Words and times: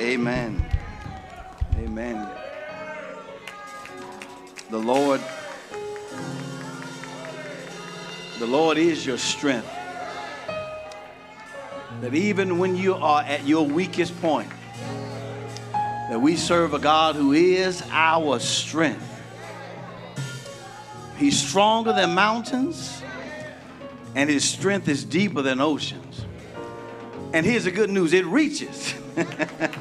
Amen. 0.00 0.64
Amen. 1.76 2.26
The 4.70 4.78
Lord, 4.78 5.20
the 8.38 8.46
Lord 8.46 8.78
is 8.78 9.04
your 9.04 9.18
strength. 9.18 9.70
That 12.00 12.14
even 12.14 12.58
when 12.58 12.76
you 12.76 12.94
are 12.94 13.22
at 13.22 13.46
your 13.46 13.66
weakest 13.66 14.18
point, 14.22 14.48
that 15.74 16.18
we 16.18 16.34
serve 16.34 16.72
a 16.72 16.78
God 16.78 17.14
who 17.14 17.32
is 17.32 17.82
our 17.90 18.38
strength. 18.38 19.06
He's 21.18 21.38
stronger 21.38 21.92
than 21.92 22.14
mountains, 22.14 23.02
and 24.14 24.30
his 24.30 24.48
strength 24.48 24.88
is 24.88 25.04
deeper 25.04 25.42
than 25.42 25.60
oceans. 25.60 26.24
And 27.34 27.44
here's 27.44 27.64
the 27.64 27.70
good 27.70 27.90
news 27.90 28.14
it 28.14 28.24
reaches. 28.24 28.94
it 29.16 29.80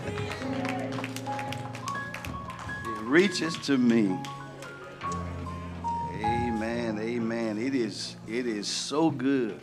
reaches 3.03 3.57
to 3.59 3.77
me. 3.77 4.17
Amen. 6.23 6.99
Amen. 6.99 7.57
It 7.57 7.75
is 7.75 8.15
it 8.27 8.45
is 8.45 8.67
so 8.67 9.09
good 9.09 9.59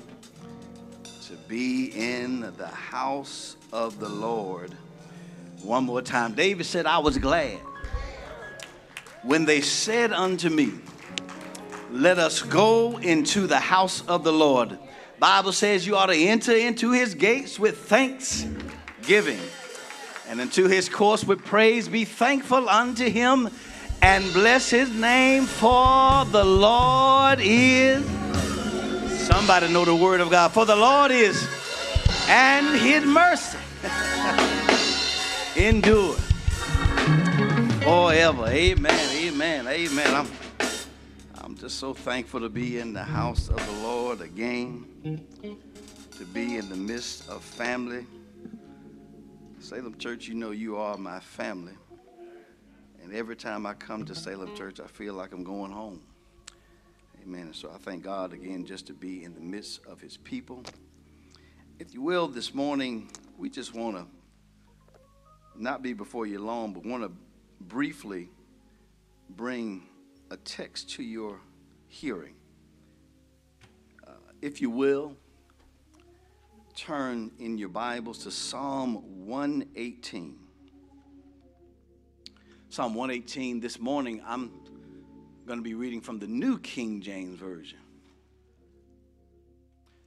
to 1.26 1.32
be 1.48 1.92
in 1.94 2.40
the 2.56 2.68
house 2.68 3.56
of 3.72 3.98
the 3.98 4.08
Lord. 4.08 4.74
One 5.62 5.84
more 5.84 6.02
time. 6.02 6.34
David 6.34 6.66
said, 6.66 6.86
I 6.86 6.98
was 6.98 7.18
glad 7.18 7.58
when 9.26 9.44
they 9.44 9.60
said 9.60 10.12
unto 10.12 10.48
me, 10.48 10.72
Let 11.90 12.18
us 12.18 12.42
go 12.42 12.98
into 12.98 13.46
the 13.46 13.58
house 13.58 14.02
of 14.06 14.22
the 14.22 14.32
Lord. 14.32 14.78
Bible 15.18 15.52
says 15.52 15.86
you 15.86 15.96
ought 15.96 16.06
to 16.06 16.16
enter 16.16 16.54
into 16.54 16.92
his 16.92 17.14
gates 17.14 17.58
with 17.58 17.76
thanksgiving 19.06 19.40
and 20.28 20.40
into 20.40 20.66
his 20.66 20.88
course 20.88 21.22
with 21.22 21.44
praise. 21.44 21.88
Be 21.88 22.04
thankful 22.04 22.68
unto 22.68 23.08
him 23.08 23.48
and 24.02 24.24
bless 24.32 24.68
his 24.68 24.92
name, 24.92 25.44
for 25.44 26.24
the 26.26 26.44
Lord 26.44 27.38
is. 27.40 28.04
Somebody 29.26 29.72
know 29.72 29.84
the 29.84 29.94
word 29.94 30.20
of 30.20 30.30
God. 30.30 30.52
For 30.52 30.64
the 30.66 30.74
Lord 30.74 31.12
is, 31.12 31.48
and 32.28 32.76
his 32.76 33.04
mercy 33.04 33.58
endure 35.56 36.14
forever. 37.82 38.46
Amen. 38.48 39.10
Amen. 39.16 39.68
Amen. 39.68 40.14
I'm 40.14 40.28
I'm 41.44 41.56
just 41.56 41.78
so 41.78 41.94
thankful 41.94 42.40
to 42.40 42.48
be 42.48 42.78
in 42.80 42.92
the 42.92 43.04
house 43.04 43.48
of 43.50 43.64
the 43.66 43.82
Lord 43.82 44.20
again, 44.20 44.84
to 46.18 46.24
be 46.32 46.56
in 46.56 46.68
the 46.68 46.76
midst 46.76 47.28
of 47.28 47.42
family. 47.42 48.04
Salem 49.66 49.98
Church, 49.98 50.28
you 50.28 50.34
know 50.34 50.52
you 50.52 50.76
are 50.76 50.96
my 50.96 51.18
family. 51.18 51.72
And 53.02 53.12
every 53.12 53.34
time 53.34 53.66
I 53.66 53.74
come 53.74 54.04
to 54.04 54.14
Salem 54.14 54.54
Church, 54.54 54.78
I 54.78 54.86
feel 54.86 55.14
like 55.14 55.32
I'm 55.32 55.42
going 55.42 55.72
home. 55.72 56.02
Amen. 57.20 57.52
So 57.52 57.72
I 57.74 57.78
thank 57.78 58.04
God 58.04 58.32
again 58.32 58.64
just 58.64 58.86
to 58.86 58.92
be 58.92 59.24
in 59.24 59.34
the 59.34 59.40
midst 59.40 59.84
of 59.84 60.00
his 60.00 60.18
people. 60.18 60.62
If 61.80 61.92
you 61.92 62.00
will, 62.00 62.28
this 62.28 62.54
morning, 62.54 63.10
we 63.36 63.50
just 63.50 63.74
want 63.74 63.96
to 63.96 64.06
not 65.56 65.82
be 65.82 65.94
before 65.94 66.28
you 66.28 66.38
long, 66.38 66.72
but 66.72 66.86
want 66.86 67.02
to 67.02 67.10
briefly 67.60 68.28
bring 69.30 69.88
a 70.30 70.36
text 70.36 70.90
to 70.90 71.02
your 71.02 71.40
hearing. 71.88 72.36
Uh, 74.06 74.12
if 74.40 74.62
you 74.62 74.70
will, 74.70 75.16
turn 76.76 77.30
in 77.38 77.56
your 77.56 77.70
Bibles 77.70 78.18
to 78.18 78.30
Psalm 78.30 79.26
118. 79.26 80.36
Psalm 82.68 82.94
118, 82.94 83.60
this 83.60 83.80
morning 83.80 84.20
I'm 84.26 84.52
going 85.46 85.58
to 85.58 85.62
be 85.62 85.72
reading 85.72 86.02
from 86.02 86.18
the 86.18 86.26
New 86.26 86.58
King 86.58 87.00
James 87.00 87.38
Version. 87.40 87.78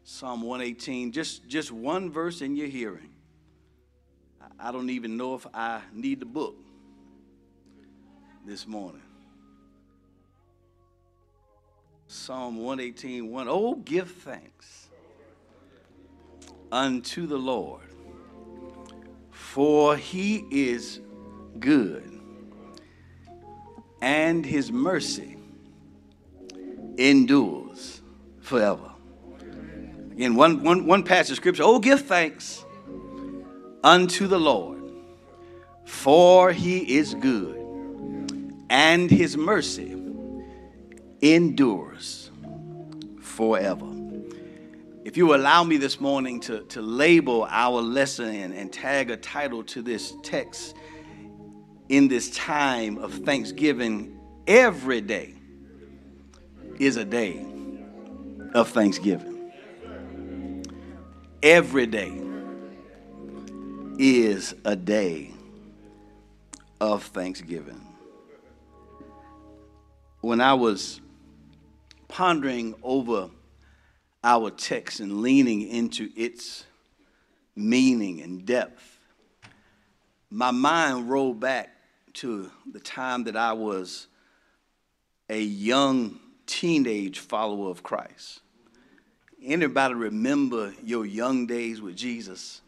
Psalm 0.03 0.43
118, 0.43 1.11
just, 1.11 1.47
just 1.47 1.71
one 1.71 2.11
verse 2.11 2.41
in 2.41 2.55
your 2.55 2.67
hearing. 2.67 3.09
I 4.59 4.71
don't 4.71 4.91
even 4.91 5.17
know 5.17 5.33
if 5.33 5.47
I 5.51 5.81
need 5.91 6.19
the 6.19 6.27
book 6.27 6.55
this 8.45 8.67
morning. 8.67 9.01
Psalm 12.05 12.57
118, 12.57 13.31
1. 13.31 13.47
Oh, 13.49 13.75
give 13.75 14.11
thanks 14.11 14.88
unto 16.71 17.25
the 17.25 17.37
Lord, 17.37 17.93
for 19.31 19.95
he 19.95 20.45
is 20.51 20.99
good, 21.59 22.21
and 24.01 24.45
his 24.45 24.71
mercy 24.71 25.37
endures 26.97 28.01
forever. 28.41 28.91
Again, 30.11 30.35
one, 30.35 30.63
one, 30.63 30.85
one 30.85 31.03
passage 31.03 31.31
of 31.31 31.37
scripture. 31.37 31.63
Oh, 31.63 31.79
give 31.79 32.01
thanks 32.01 32.65
unto 33.83 34.27
the 34.27 34.39
Lord, 34.39 34.81
for 35.85 36.51
he 36.51 36.97
is 36.97 37.13
good, 37.15 37.57
and 38.69 39.09
his 39.09 39.37
mercy 39.37 39.95
endures 41.21 42.31
forever. 43.21 43.88
If 45.05 45.15
you 45.15 45.33
allow 45.33 45.63
me 45.63 45.77
this 45.77 46.01
morning 46.01 46.41
to, 46.41 46.63
to 46.65 46.81
label 46.81 47.47
our 47.49 47.81
lesson 47.81 48.35
and, 48.35 48.53
and 48.53 48.71
tag 48.71 49.09
a 49.09 49.15
title 49.15 49.63
to 49.63 49.81
this 49.81 50.13
text 50.23 50.75
in 51.87 52.09
this 52.09 52.29
time 52.31 52.97
of 52.97 53.13
Thanksgiving, 53.13 54.19
every 54.45 54.99
day 54.99 55.35
is 56.79 56.97
a 56.97 57.05
day 57.05 57.45
of 58.53 58.69
Thanksgiving. 58.69 59.51
Every 61.41 61.85
day 61.85 62.19
is 63.97 64.53
a 64.65 64.75
day 64.75 65.31
of 66.81 67.03
Thanksgiving. 67.05 67.81
When 70.19 70.41
I 70.41 70.55
was 70.55 70.99
pondering 72.09 72.75
over 72.83 73.29
our 74.23 74.49
text 74.51 74.99
and 74.99 75.21
leaning 75.21 75.61
into 75.61 76.09
its 76.15 76.65
meaning 77.55 78.21
and 78.21 78.45
depth, 78.45 78.99
my 80.29 80.51
mind 80.51 81.09
rolled 81.09 81.39
back 81.39 81.75
to 82.13 82.51
the 82.71 82.79
time 82.79 83.23
that 83.25 83.35
I 83.35 83.53
was 83.53 84.07
a 85.29 85.41
young 85.41 86.19
teenage 86.45 87.19
follower 87.19 87.69
of 87.69 87.83
Christ. 87.83 88.41
Anybody 89.43 89.93
remember 89.93 90.73
your 90.83 91.05
young 91.05 91.45
days 91.45 91.81
with 91.81 91.95
Jesus? 91.95 92.61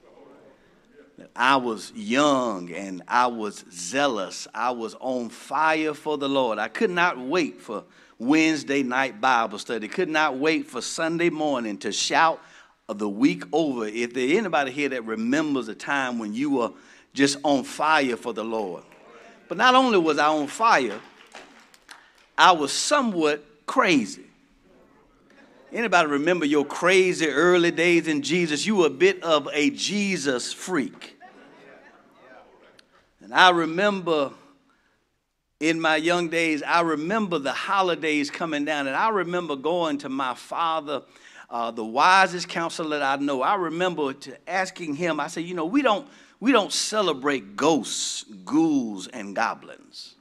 I 1.35 1.57
was 1.57 1.91
young 1.95 2.71
and 2.71 3.03
I 3.07 3.27
was 3.27 3.65
zealous. 3.71 4.47
I 4.53 4.71
was 4.71 4.95
on 4.99 5.29
fire 5.29 5.93
for 5.93 6.17
the 6.17 6.29
Lord. 6.29 6.57
I 6.57 6.67
could 6.67 6.89
not 6.89 7.19
wait 7.19 7.61
for 7.61 7.83
Wednesday 8.21 8.83
night 8.83 9.19
Bible 9.19 9.57
study. 9.57 9.87
Could 9.87 10.07
not 10.07 10.37
wait 10.37 10.67
for 10.67 10.79
Sunday 10.79 11.31
morning 11.31 11.79
to 11.79 11.91
shout 11.91 12.39
the 12.87 13.09
week 13.09 13.43
over. 13.51 13.87
If 13.87 14.13
there 14.13 14.37
anybody 14.37 14.71
here 14.71 14.89
that 14.89 15.05
remembers 15.05 15.67
a 15.69 15.73
time 15.73 16.19
when 16.19 16.31
you 16.31 16.51
were 16.51 16.71
just 17.15 17.39
on 17.43 17.63
fire 17.63 18.15
for 18.15 18.31
the 18.31 18.43
Lord. 18.43 18.83
But 19.47 19.57
not 19.57 19.73
only 19.73 19.97
was 19.97 20.19
I 20.19 20.27
on 20.27 20.45
fire, 20.45 20.99
I 22.37 22.51
was 22.51 22.71
somewhat 22.71 23.43
crazy. 23.65 24.25
Anybody 25.73 26.07
remember 26.07 26.45
your 26.45 26.65
crazy 26.65 27.27
early 27.27 27.71
days 27.71 28.07
in 28.07 28.21
Jesus? 28.21 28.67
You 28.67 28.75
were 28.75 28.87
a 28.87 28.91
bit 28.91 29.23
of 29.23 29.49
a 29.51 29.71
Jesus 29.71 30.53
freak. 30.53 31.17
And 33.21 33.33
I 33.33 33.49
remember 33.49 34.31
in 35.61 35.79
my 35.79 35.95
young 35.95 36.27
days, 36.27 36.63
I 36.63 36.81
remember 36.81 37.37
the 37.37 37.53
holidays 37.53 38.31
coming 38.31 38.65
down, 38.65 38.87
and 38.87 38.95
I 38.95 39.09
remember 39.09 39.55
going 39.55 39.99
to 39.99 40.09
my 40.09 40.33
father, 40.33 41.03
uh, 41.51 41.69
the 41.69 41.85
wisest 41.85 42.49
counselor 42.49 42.97
that 42.97 43.19
I 43.19 43.23
know. 43.23 43.43
I 43.43 43.53
remember 43.53 44.15
asking 44.47 44.95
him, 44.95 45.19
I 45.19 45.27
said, 45.27 45.43
You 45.43 45.53
know, 45.53 45.65
we 45.65 45.83
don't, 45.83 46.07
we 46.39 46.51
don't 46.51 46.73
celebrate 46.73 47.55
ghosts, 47.55 48.25
ghouls, 48.43 49.07
and 49.07 49.35
goblins 49.35 50.15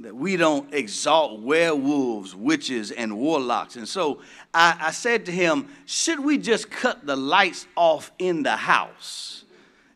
that 0.00 0.14
we 0.14 0.36
don't 0.36 0.74
exalt 0.74 1.40
werewolves, 1.40 2.34
witches, 2.34 2.90
and 2.90 3.16
warlocks. 3.16 3.76
And 3.76 3.88
so 3.88 4.20
I, 4.52 4.76
I, 4.78 4.90
said 4.90 5.24
to 5.26 5.32
him, 5.32 5.68
Should 5.86 6.20
we 6.20 6.36
just 6.36 6.68
cut 6.68 7.06
the 7.06 7.16
lights 7.16 7.66
off 7.76 8.10
in 8.18 8.42
the 8.42 8.56
house 8.56 9.44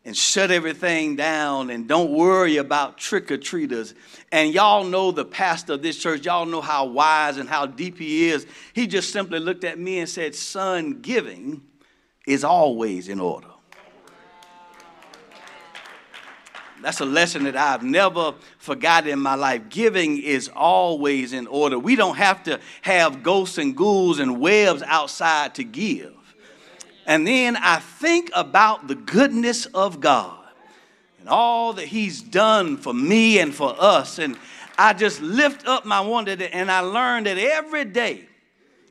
and 0.03 0.17
shut 0.17 0.49
everything 0.49 1.15
down 1.15 1.69
and 1.69 1.87
don't 1.87 2.11
worry 2.11 2.57
about 2.57 2.97
trick 2.97 3.31
or 3.31 3.37
treaters? 3.37 3.93
And 4.31 4.53
y'all 4.53 4.83
know 4.83 5.11
the 5.11 5.25
pastor 5.25 5.73
of 5.73 5.81
this 5.81 5.97
church, 5.97 6.25
y'all 6.25 6.45
know 6.45 6.61
how 6.61 6.85
wise 6.85 7.37
and 7.37 7.47
how 7.47 7.65
deep 7.65 7.97
he 7.97 8.29
is. 8.29 8.45
He 8.73 8.87
just 8.87 9.11
simply 9.11 9.39
looked 9.39 9.63
at 9.63 9.79
me 9.79 9.99
and 9.99 10.09
said, 10.09 10.33
Son, 10.35 11.01
giving 11.01 11.61
is 12.25 12.43
always 12.43 13.09
in 13.09 13.19
order. 13.19 13.47
That's 16.81 16.99
a 16.99 17.05
lesson 17.05 17.43
that 17.43 17.55
I've 17.55 17.83
never 17.83 18.33
forgotten 18.57 19.11
in 19.11 19.19
my 19.19 19.35
life. 19.35 19.69
Giving 19.69 20.17
is 20.17 20.49
always 20.55 21.31
in 21.31 21.45
order. 21.45 21.77
We 21.77 21.95
don't 21.95 22.17
have 22.17 22.41
to 22.43 22.59
have 22.81 23.21
ghosts 23.21 23.59
and 23.59 23.75
ghouls 23.77 24.19
and 24.19 24.39
webs 24.39 24.81
outside 24.81 25.53
to 25.55 25.63
give. 25.63 26.13
And 27.05 27.27
then 27.27 27.57
I 27.57 27.77
think 27.77 28.29
about 28.33 28.87
the 28.87 28.95
goodness 28.95 29.65
of 29.67 29.99
God 29.99 30.37
and 31.19 31.29
all 31.29 31.73
that 31.73 31.85
He's 31.85 32.21
done 32.21 32.77
for 32.77 32.93
me 32.93 33.39
and 33.39 33.53
for 33.53 33.75
us. 33.77 34.19
And 34.19 34.37
I 34.77 34.93
just 34.93 35.21
lift 35.21 35.67
up 35.67 35.85
my 35.85 36.01
wonder 36.01 36.35
and 36.51 36.71
I 36.71 36.79
learn 36.81 37.23
that 37.25 37.37
every 37.37 37.85
day 37.85 38.27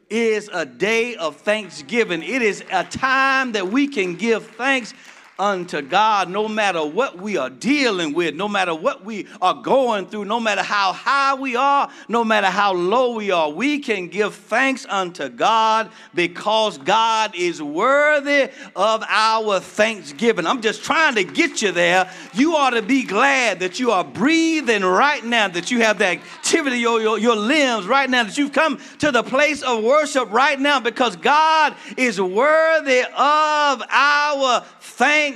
is 0.09 0.51
a 0.53 0.67
day 0.67 1.15
of 1.17 1.37
thanksgiving. 1.37 2.23
It 2.23 2.43
is 2.43 2.65
a 2.73 2.85
time 2.85 3.53
that 3.53 3.69
we 3.69 3.87
can 3.87 4.17
give 4.17 4.47
thanks 4.47 4.93
unto 5.41 5.81
God 5.81 6.29
no 6.29 6.47
matter 6.47 6.85
what 6.85 7.19
we 7.19 7.39
are 7.39 7.49
dealing 7.49 8.13
with, 8.13 8.35
no 8.35 8.47
matter 8.47 8.75
what 8.75 9.05
we 9.05 9.27
are 9.41 9.55
going 9.55 10.07
through, 10.07 10.27
no 10.27 10.39
matter 10.39 10.63
how 10.63 10.93
high 10.93 11.35
we 11.35 11.57
are, 11.57 11.91
no 12.09 12.23
matter 12.23 12.49
how 12.49 12.75
low 12.75 13.15
we 13.17 13.31
are. 13.31 13.49
We 13.51 13.79
can 13.79 14.09
give 14.09 14.35
thanks 14.35 14.87
unto 14.89 15.31
God 15.31 15.91
because 16.15 16.77
God 16.77 17.35
is 17.35 17.63
worthy 17.63 18.51
of 18.77 19.03
our 19.09 19.61
thanksgiving. 19.61 20.47
I'm 20.47 20.61
just 20.61 20.85
trying 20.85 21.15
to 21.15 21.25
get 21.25 21.63
you 21.63 21.73
there. 21.73 22.11
You 22.35 22.55
ought 22.57 22.71
to 22.71 22.83
be 22.83 23.05
glad 23.05 23.61
that 23.61 23.81
you 23.81 23.91
are 23.93 24.05
breathing 24.05 24.83
right 24.83 25.25
now, 25.25 25.49
that 25.49 25.71
you 25.71 25.81
have 25.81 25.99
the 25.99 26.07
activity 26.07 26.77
of 26.77 26.83
your, 26.83 27.01
your, 27.01 27.19
your 27.19 27.37
limbs 27.37 27.87
right 27.87 28.11
now, 28.11 28.25
that 28.25 28.37
you've 28.37 28.53
come 28.53 28.79
to 28.99 29.11
the 29.11 29.23
place 29.23 29.63
of 29.63 29.83
worship 29.83 30.31
right 30.31 30.61
now 30.61 30.81
because 30.81 31.17
God 31.17 31.75
is 31.97 32.21
worthy 32.21 33.01
of 33.17 33.83
our 33.89 34.61
thanksgiving. 34.81 35.30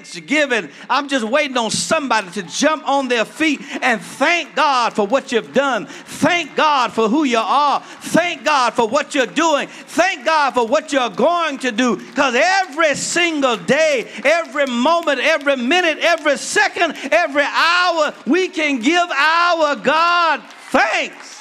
I'm 0.90 1.08
just 1.08 1.24
waiting 1.24 1.56
on 1.56 1.70
somebody 1.70 2.30
to 2.32 2.42
jump 2.42 2.86
on 2.88 3.08
their 3.08 3.24
feet 3.24 3.60
and 3.82 4.00
thank 4.00 4.54
God 4.54 4.94
for 4.94 5.06
what 5.06 5.32
you've 5.32 5.52
done. 5.52 5.86
Thank 5.86 6.56
God 6.56 6.92
for 6.92 7.08
who 7.08 7.24
you 7.24 7.38
are. 7.38 7.80
Thank 7.80 8.44
God 8.44 8.74
for 8.74 8.88
what 8.88 9.14
you're 9.14 9.26
doing. 9.26 9.68
Thank 9.68 10.24
God 10.24 10.54
for 10.54 10.66
what 10.66 10.92
you're 10.92 11.10
going 11.10 11.58
to 11.58 11.72
do. 11.72 11.96
Because 11.96 12.34
every 12.34 12.94
single 12.94 13.56
day, 13.56 14.10
every 14.24 14.66
moment, 14.66 15.20
every 15.20 15.56
minute, 15.56 15.98
every 16.00 16.36
second, 16.36 16.96
every 17.12 17.42
hour, 17.42 18.14
we 18.26 18.48
can 18.48 18.80
give 18.80 19.08
our 19.10 19.76
God 19.76 20.42
thanks. 20.70 21.34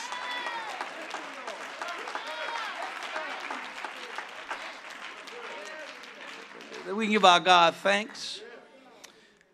we 6.96 7.06
can 7.06 7.14
give 7.14 7.26
our 7.26 7.40
God 7.40 7.76
thanks. 7.76 8.43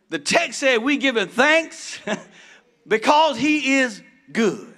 The 0.10 0.20
text 0.20 0.60
said 0.60 0.78
we 0.78 0.98
give 0.98 1.18
him 1.18 1.30
thanks 1.30 2.00
because 2.88 3.38
he 3.38 3.78
is 3.78 4.02
good. 4.32 4.74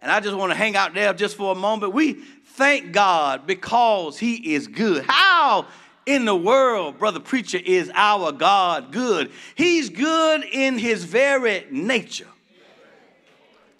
And 0.00 0.10
I 0.10 0.20
just 0.20 0.36
want 0.36 0.52
to 0.52 0.56
hang 0.56 0.76
out 0.76 0.94
there 0.94 1.12
just 1.14 1.36
for 1.36 1.52
a 1.52 1.54
moment. 1.54 1.92
We 1.92 2.14
thank 2.14 2.92
God 2.92 3.46
because 3.46 4.18
he 4.18 4.54
is 4.54 4.66
good. 4.66 5.04
How 5.06 5.66
in 6.04 6.24
the 6.24 6.36
world, 6.36 6.98
brother 6.98 7.20
preacher, 7.20 7.58
is 7.58 7.90
our 7.94 8.32
God 8.32 8.92
good? 8.92 9.32
He's 9.54 9.88
good 9.90 10.44
in 10.44 10.78
his 10.78 11.04
very 11.04 11.66
nature. 11.70 12.28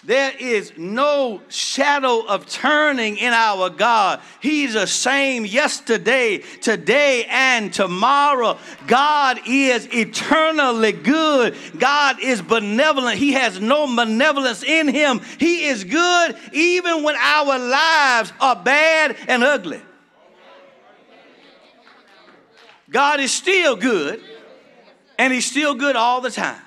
There 0.07 0.33
is 0.39 0.73
no 0.77 1.43
shadow 1.49 2.25
of 2.27 2.47
turning 2.47 3.17
in 3.17 3.33
our 3.33 3.69
God. 3.71 4.21
He's 4.41 4.75
the 4.75 4.87
same 4.87 5.45
yesterday, 5.45 6.39
today, 6.39 7.27
and 7.29 7.75
tomorrow. 7.75 8.57
God 8.87 9.41
is 9.49 9.89
eternally 9.93 10.93
good. 10.93 11.57
God 11.77 12.23
is 12.23 12.41
benevolent. 12.41 13.19
He 13.19 13.33
has 13.33 13.59
no 13.61 13.89
malevolence 13.89 14.63
in 14.63 14.87
him. 14.87 15.21
He 15.41 15.65
is 15.65 15.83
good 15.83 16.37
even 16.53 17.03
when 17.03 17.17
our 17.17 17.59
lives 17.59 18.33
are 18.41 18.55
bad 18.63 19.17
and 19.27 19.43
ugly. 19.43 19.81
God 22.89 23.19
is 23.19 23.33
still 23.33 23.75
good, 23.75 24.23
and 25.19 25.33
He's 25.33 25.47
still 25.47 25.75
good 25.75 25.97
all 25.97 26.21
the 26.21 26.31
time. 26.31 26.63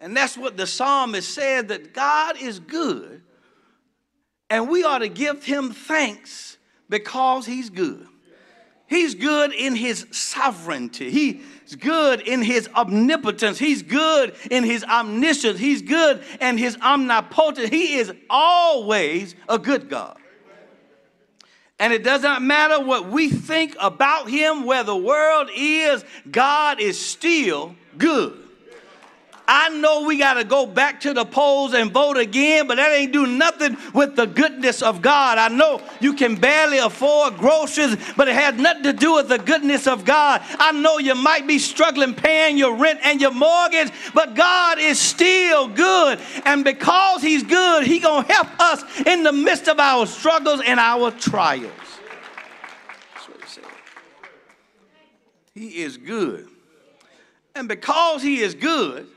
And 0.00 0.16
that's 0.16 0.36
what 0.36 0.56
the 0.56 0.66
psalmist 0.66 1.32
said 1.32 1.68
that 1.68 1.92
God 1.92 2.40
is 2.40 2.58
good, 2.58 3.22
and 4.48 4.68
we 4.68 4.82
ought 4.82 4.98
to 4.98 5.08
give 5.08 5.44
him 5.44 5.72
thanks 5.72 6.56
because 6.88 7.44
he's 7.46 7.68
good. 7.70 8.06
He's 8.88 9.14
good 9.14 9.52
in 9.52 9.76
his 9.76 10.06
sovereignty. 10.10 11.10
He's 11.10 11.76
good 11.76 12.22
in 12.22 12.42
his 12.42 12.68
omnipotence. 12.74 13.56
He's 13.56 13.82
good 13.82 14.34
in 14.50 14.64
his 14.64 14.82
omniscience. 14.82 15.60
He's 15.60 15.82
good 15.82 16.24
in 16.40 16.58
his 16.58 16.76
omnipotence. 16.78 17.68
He 17.68 17.98
is 17.98 18.12
always 18.28 19.36
a 19.48 19.60
good 19.60 19.88
God. 19.88 20.16
And 21.78 21.92
it 21.92 22.02
does 22.02 22.22
not 22.22 22.42
matter 22.42 22.84
what 22.84 23.06
we 23.06 23.28
think 23.28 23.76
about 23.78 24.28
him, 24.28 24.64
where 24.64 24.82
the 24.82 24.96
world 24.96 25.50
is, 25.54 26.04
God 26.28 26.80
is 26.80 26.98
still 26.98 27.76
good. 27.96 28.49
I 29.52 29.68
know 29.70 30.04
we 30.04 30.16
got 30.16 30.34
to 30.34 30.44
go 30.44 30.64
back 30.64 31.00
to 31.00 31.12
the 31.12 31.24
polls 31.24 31.74
and 31.74 31.90
vote 31.90 32.16
again, 32.16 32.68
but 32.68 32.76
that 32.76 32.92
ain't 32.92 33.12
do 33.12 33.26
nothing 33.26 33.76
with 33.92 34.14
the 34.14 34.26
goodness 34.26 34.80
of 34.80 35.02
God. 35.02 35.38
I 35.38 35.48
know 35.48 35.82
you 36.00 36.14
can 36.14 36.36
barely 36.36 36.78
afford 36.78 37.36
groceries, 37.36 37.96
but 38.16 38.28
it 38.28 38.36
has 38.36 38.54
nothing 38.54 38.84
to 38.84 38.92
do 38.92 39.14
with 39.14 39.28
the 39.28 39.38
goodness 39.38 39.88
of 39.88 40.04
God. 40.04 40.40
I 40.60 40.70
know 40.70 40.98
you 40.98 41.16
might 41.16 41.48
be 41.48 41.58
struggling 41.58 42.14
paying 42.14 42.58
your 42.58 42.76
rent 42.76 43.00
and 43.02 43.20
your 43.20 43.32
mortgage, 43.32 43.90
but 44.14 44.36
God 44.36 44.78
is 44.78 45.00
still 45.00 45.66
good. 45.66 46.20
And 46.44 46.62
because 46.62 47.20
he's 47.20 47.42
good, 47.42 47.84
he 47.84 47.98
going 47.98 48.26
to 48.26 48.32
help 48.32 48.60
us 48.60 48.84
in 49.04 49.24
the 49.24 49.32
midst 49.32 49.66
of 49.66 49.80
our 49.80 50.06
struggles 50.06 50.62
and 50.64 50.78
our 50.78 51.10
trials. 51.10 51.72
He 55.54 55.82
is 55.82 55.96
good. 55.96 56.46
And 57.56 57.66
because 57.66 58.22
he 58.22 58.38
is 58.38 58.54
good, 58.54 59.08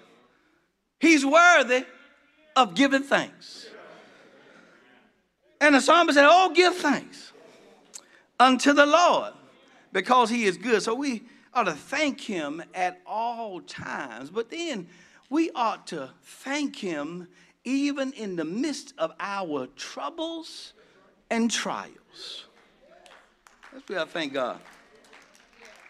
He's 1.04 1.26
worthy 1.26 1.84
of 2.56 2.76
giving 2.76 3.04
thanks. 3.04 3.68
And 5.60 5.76
the 5.76 5.82
psalmist 5.82 6.16
said, 6.16 6.26
Oh, 6.30 6.54
give 6.56 6.78
thanks 6.78 7.34
unto 8.40 8.72
the 8.72 8.86
Lord 8.86 9.34
because 9.92 10.30
he 10.30 10.46
is 10.46 10.56
good. 10.56 10.82
So 10.82 10.96
we 10.96 11.24
ought 11.54 11.66
to 11.66 11.74
thank 11.74 12.22
him 12.22 12.64
at 12.74 13.02
all 13.06 13.60
times. 13.60 14.30
But 14.30 14.50
then 14.50 14.88
we 15.30 15.52
ought 15.52 15.88
to 15.88 16.10
thank 16.24 16.78
him 16.78 17.28
even 17.66 18.14
in 18.14 18.38
the 18.38 18.46
midst 18.46 18.94
of 18.98 19.12
our 19.20 19.68
troubles 19.76 20.72
and 21.30 21.52
trials. 21.52 22.46
That's 23.74 23.90
where 23.90 24.00
I 24.00 24.06
thank 24.06 24.32
God. 24.32 24.58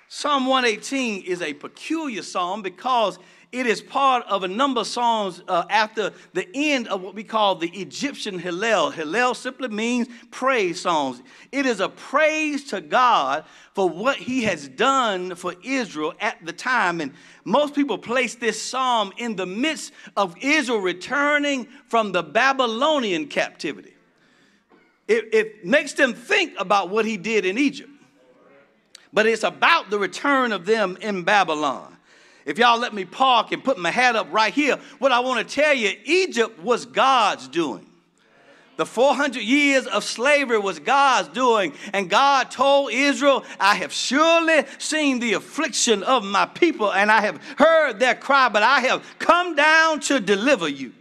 Psalm 0.08 0.48
118 0.48 1.22
is 1.22 1.44
a 1.44 1.54
peculiar 1.54 2.24
psalm 2.24 2.64
because 2.64 3.20
it 3.54 3.68
is 3.68 3.82
part 3.82 4.26
of 4.26 4.44
a 4.44 4.48
number 4.48 4.82
of 4.82 4.88
songs 4.88 5.44
uh, 5.48 5.64
after 5.70 6.12
the 6.34 6.50
end 6.56 6.88
of 6.88 7.04
what 7.04 7.14
we 7.14 7.24
call 7.24 7.54
the 7.54 7.70
Egyptian 7.70 8.40
Hallel. 8.40 8.92
Hallel 8.92 9.36
simply 9.36 9.68
means 9.68 10.08
praise 10.32 10.82
songs. 10.82 11.22
It 11.52 11.68
is 11.68 11.80
a 11.80 11.88
praise 11.88 12.64
to 12.70 12.82
God 12.82 13.46
for 13.76 13.88
what 13.88 14.18
he 14.18 14.42
has 14.44 14.68
done 14.68 15.36
for 15.36 15.54
Israel 15.64 16.16
at 16.20 16.44
the 16.44 16.52
time. 16.52 17.00
And 17.00 17.14
most 17.46 17.76
people 17.76 18.00
place 18.00 18.34
this 18.34 18.60
psalm 18.60 19.14
in 19.18 19.36
the 19.36 19.46
midst 19.46 19.94
of 20.18 20.36
Israel 20.42 20.80
returning 20.80 21.68
from 21.88 22.12
the 22.12 22.24
Babylonian 22.24 23.28
captivity. 23.28 23.94
It, 25.08 25.32
it 25.32 25.66
makes 25.66 25.94
them 25.94 26.16
think 26.16 26.54
about 26.58 26.90
what 26.90 27.06
he 27.06 27.18
did 27.18 27.46
in 27.46 27.60
Egypt, 27.60 27.92
but 29.12 29.28
it's 29.28 29.44
about 29.44 29.92
the 29.92 30.00
return 30.00 30.52
of 30.52 30.66
them 30.66 30.98
in 31.02 31.22
Babylon. 31.22 31.94
If 32.46 32.58
y'all 32.58 32.80
let 32.80 32.94
me 32.94 33.06
park 33.06 33.52
and 33.52 33.64
put 33.64 33.78
my 33.78 33.92
hat 33.92 34.16
up 34.16 34.28
right 34.32 34.54
here, 34.54 34.78
what 35.00 35.12
I 35.12 35.20
want 35.22 35.48
to 35.48 35.56
tell 35.56 35.74
you, 35.74 35.92
Egypt 36.06 36.60
was 36.60 36.86
God's 36.86 37.48
doing. 37.48 37.88
The 38.76 38.86
400 38.86 39.42
years 39.42 39.86
of 39.86 40.04
slavery 40.04 40.58
was 40.58 40.80
God's 40.80 41.30
doing. 41.30 41.74
And 41.94 42.10
God 42.10 42.50
told 42.50 42.92
Israel, 42.92 43.46
I 43.60 43.76
have 43.76 43.94
surely 43.94 44.66
seen 44.80 45.20
the 45.20 45.34
affliction 45.34 46.02
of 46.04 46.24
my 46.24 46.46
people 46.48 46.92
and 46.92 47.12
I 47.12 47.22
have 47.22 47.42
heard 47.58 48.00
their 48.00 48.16
cry, 48.16 48.50
but 48.50 48.64
I 48.64 48.80
have 48.82 49.06
come 49.20 49.56
down 49.56 50.00
to 50.02 50.20
deliver 50.20 50.68
you. 50.68 50.92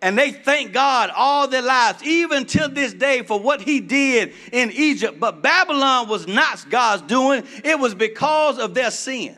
And 0.00 0.18
they 0.18 0.32
thank 0.32 0.72
God 0.72 1.10
all 1.14 1.46
their 1.46 1.62
lives, 1.62 2.02
even 2.02 2.44
till 2.44 2.68
this 2.68 2.92
day, 2.92 3.22
for 3.22 3.38
what 3.38 3.60
He 3.60 3.78
did 3.78 4.32
in 4.50 4.72
Egypt. 4.72 5.20
But 5.20 5.42
Babylon 5.42 6.08
was 6.08 6.26
not 6.26 6.68
God's 6.68 7.02
doing, 7.02 7.44
it 7.62 7.78
was 7.78 7.94
because 7.94 8.58
of 8.58 8.74
their 8.74 8.90
sin. 8.90 9.36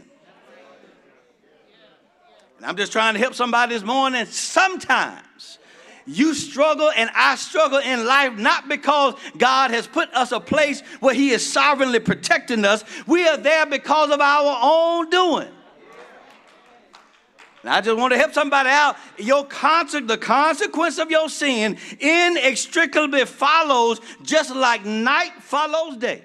And 2.64 2.70
I'm 2.70 2.78
just 2.78 2.92
trying 2.92 3.12
to 3.12 3.20
help 3.20 3.34
somebody 3.34 3.74
this 3.74 3.82
morning. 3.82 4.24
Sometimes 4.24 5.58
you 6.06 6.32
struggle 6.32 6.90
and 6.96 7.10
I 7.14 7.34
struggle 7.34 7.76
in 7.76 8.06
life 8.06 8.38
not 8.38 8.70
because 8.70 9.16
God 9.36 9.70
has 9.70 9.86
put 9.86 10.10
us 10.14 10.32
a 10.32 10.40
place 10.40 10.80
where 11.00 11.12
He 11.14 11.28
is 11.28 11.46
sovereignly 11.46 12.00
protecting 12.00 12.64
us. 12.64 12.82
We 13.06 13.28
are 13.28 13.36
there 13.36 13.66
because 13.66 14.10
of 14.10 14.18
our 14.18 14.58
own 14.62 15.10
doing. 15.10 15.50
And 17.64 17.70
I 17.70 17.82
just 17.82 17.98
want 17.98 18.14
to 18.14 18.18
help 18.18 18.32
somebody 18.32 18.70
out. 18.70 18.96
Your 19.18 19.44
conse- 19.44 20.08
the 20.08 20.16
consequence 20.16 20.96
of 20.96 21.10
your 21.10 21.28
sin 21.28 21.76
inextricably 22.00 23.26
follows 23.26 24.00
just 24.22 24.56
like 24.56 24.86
night 24.86 25.32
follows 25.40 25.98
day. 25.98 26.22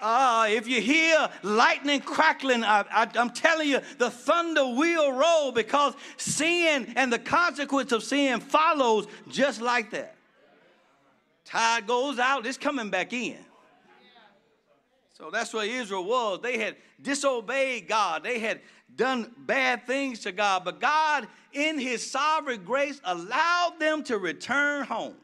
Uh, 0.00 0.46
if 0.48 0.68
you 0.68 0.80
hear 0.80 1.28
lightning 1.42 2.00
crackling, 2.00 2.62
I, 2.62 3.08
am 3.16 3.30
telling 3.30 3.68
you, 3.68 3.80
the 3.98 4.10
thunder 4.10 4.64
will 4.64 5.12
roll 5.12 5.50
because 5.50 5.94
sin 6.16 6.92
and 6.94 7.12
the 7.12 7.18
consequence 7.18 7.90
of 7.90 8.04
sin 8.04 8.40
follows 8.40 9.06
just 9.28 9.60
like 9.60 9.90
that. 9.90 10.14
Tide 11.44 11.86
goes 11.86 12.18
out, 12.18 12.46
it's 12.46 12.58
coming 12.58 12.90
back 12.90 13.12
in. 13.12 13.38
So 15.14 15.30
that's 15.32 15.52
what 15.52 15.66
Israel 15.66 16.04
was. 16.04 16.40
They 16.42 16.58
had 16.58 16.76
disobeyed 17.02 17.88
God, 17.88 18.22
they 18.22 18.38
had 18.38 18.60
done 18.94 19.32
bad 19.36 19.86
things 19.86 20.20
to 20.20 20.32
God, 20.32 20.64
but 20.64 20.80
God, 20.80 21.26
in 21.52 21.78
His 21.78 22.08
sovereign 22.08 22.62
grace, 22.64 23.00
allowed 23.04 23.74
them 23.80 24.04
to 24.04 24.18
return 24.18 24.84
home. 24.84 25.16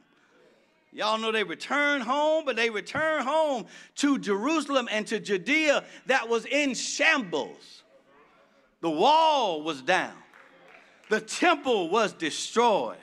Y'all 0.94 1.18
know 1.18 1.32
they 1.32 1.42
returned 1.42 2.04
home, 2.04 2.44
but 2.44 2.54
they 2.54 2.70
returned 2.70 3.26
home 3.26 3.66
to 3.96 4.16
Jerusalem 4.16 4.88
and 4.92 5.04
to 5.08 5.18
Judea 5.18 5.82
that 6.06 6.28
was 6.28 6.46
in 6.46 6.74
shambles. 6.74 7.82
The 8.80 8.90
wall 8.90 9.62
was 9.62 9.82
down, 9.82 10.14
the 11.10 11.20
temple 11.20 11.88
was 11.90 12.12
destroyed, 12.12 12.98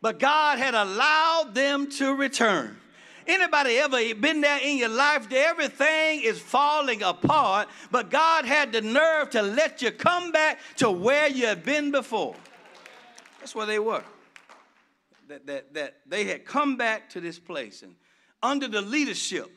but 0.00 0.20
God 0.20 0.58
had 0.58 0.74
allowed 0.74 1.52
them 1.52 1.90
to 1.92 2.14
return. 2.14 2.76
Anybody 3.26 3.76
ever 3.78 4.14
been 4.14 4.40
there 4.40 4.58
in 4.62 4.78
your 4.78 4.88
life? 4.88 5.26
Everything 5.32 6.22
is 6.22 6.40
falling 6.40 7.02
apart, 7.02 7.68
but 7.90 8.10
God 8.10 8.44
had 8.44 8.72
the 8.72 8.82
nerve 8.82 9.30
to 9.30 9.42
let 9.42 9.82
you 9.82 9.90
come 9.90 10.32
back 10.32 10.60
to 10.76 10.90
where 10.90 11.28
you 11.28 11.46
had 11.46 11.64
been 11.64 11.90
before. 11.90 12.36
That's 13.40 13.54
where 13.54 13.66
they 13.66 13.80
were 13.80 14.04
that, 15.32 15.46
that, 15.46 15.74
that 15.74 15.94
they 16.06 16.24
had 16.24 16.44
come 16.44 16.76
back 16.76 17.08
to 17.10 17.20
this 17.20 17.38
place. 17.38 17.82
And 17.82 17.94
under 18.42 18.68
the 18.68 18.82
leadership 18.82 19.50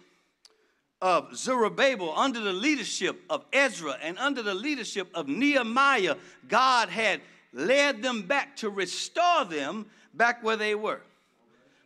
of 1.02 1.36
Zerubbabel, 1.36 2.14
under 2.16 2.40
the 2.40 2.54
leadership 2.54 3.22
of 3.30 3.46
Ezra, 3.52 3.98
and 4.02 4.18
under 4.18 4.42
the 4.42 4.54
leadership 4.54 5.10
of 5.14 5.28
Nehemiah, 5.28 6.16
God 6.48 6.88
had 6.90 7.20
led 7.52 8.02
them 8.02 8.22
back 8.22 8.56
to 8.58 8.70
restore 8.70 9.44
them 9.46 9.86
back 10.14 10.44
where 10.44 10.56
they 10.56 10.76
were. 10.76 11.02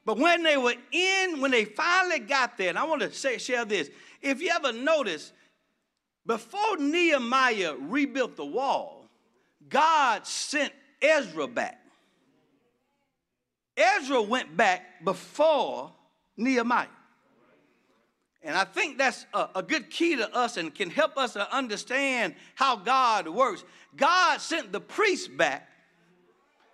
But 0.05 0.17
when 0.17 0.43
they 0.43 0.57
were 0.57 0.75
in, 0.91 1.41
when 1.41 1.51
they 1.51 1.65
finally 1.65 2.19
got 2.19 2.57
there, 2.57 2.69
and 2.69 2.77
I 2.77 2.83
want 2.83 3.01
to 3.01 3.11
say, 3.11 3.37
share 3.39 3.65
this. 3.65 3.89
If 4.21 4.41
you 4.41 4.51
ever 4.51 4.71
notice, 4.71 5.33
before 6.25 6.77
Nehemiah 6.77 7.75
rebuilt 7.79 8.35
the 8.35 8.45
wall, 8.45 9.05
God 9.67 10.27
sent 10.27 10.73
Ezra 11.01 11.47
back. 11.47 11.79
Ezra 13.79 14.21
went 14.21 14.55
back 14.55 15.03
before 15.03 15.91
Nehemiah. 16.37 16.87
And 18.41 18.55
I 18.55 18.63
think 18.63 18.97
that's 18.97 19.25
a, 19.33 19.49
a, 19.55 19.63
good 19.63 19.89
key 19.89 20.15
to 20.15 20.33
us 20.33 20.55
and 20.55 20.73
can 20.73 20.89
help 20.89 21.17
us 21.17 21.33
to 21.33 21.55
understand 21.55 22.35
how 22.55 22.77
God 22.77 23.27
works. 23.27 23.65
God 23.97 24.39
sent 24.39 24.71
the 24.71 24.79
priest 24.79 25.35
back 25.35 25.67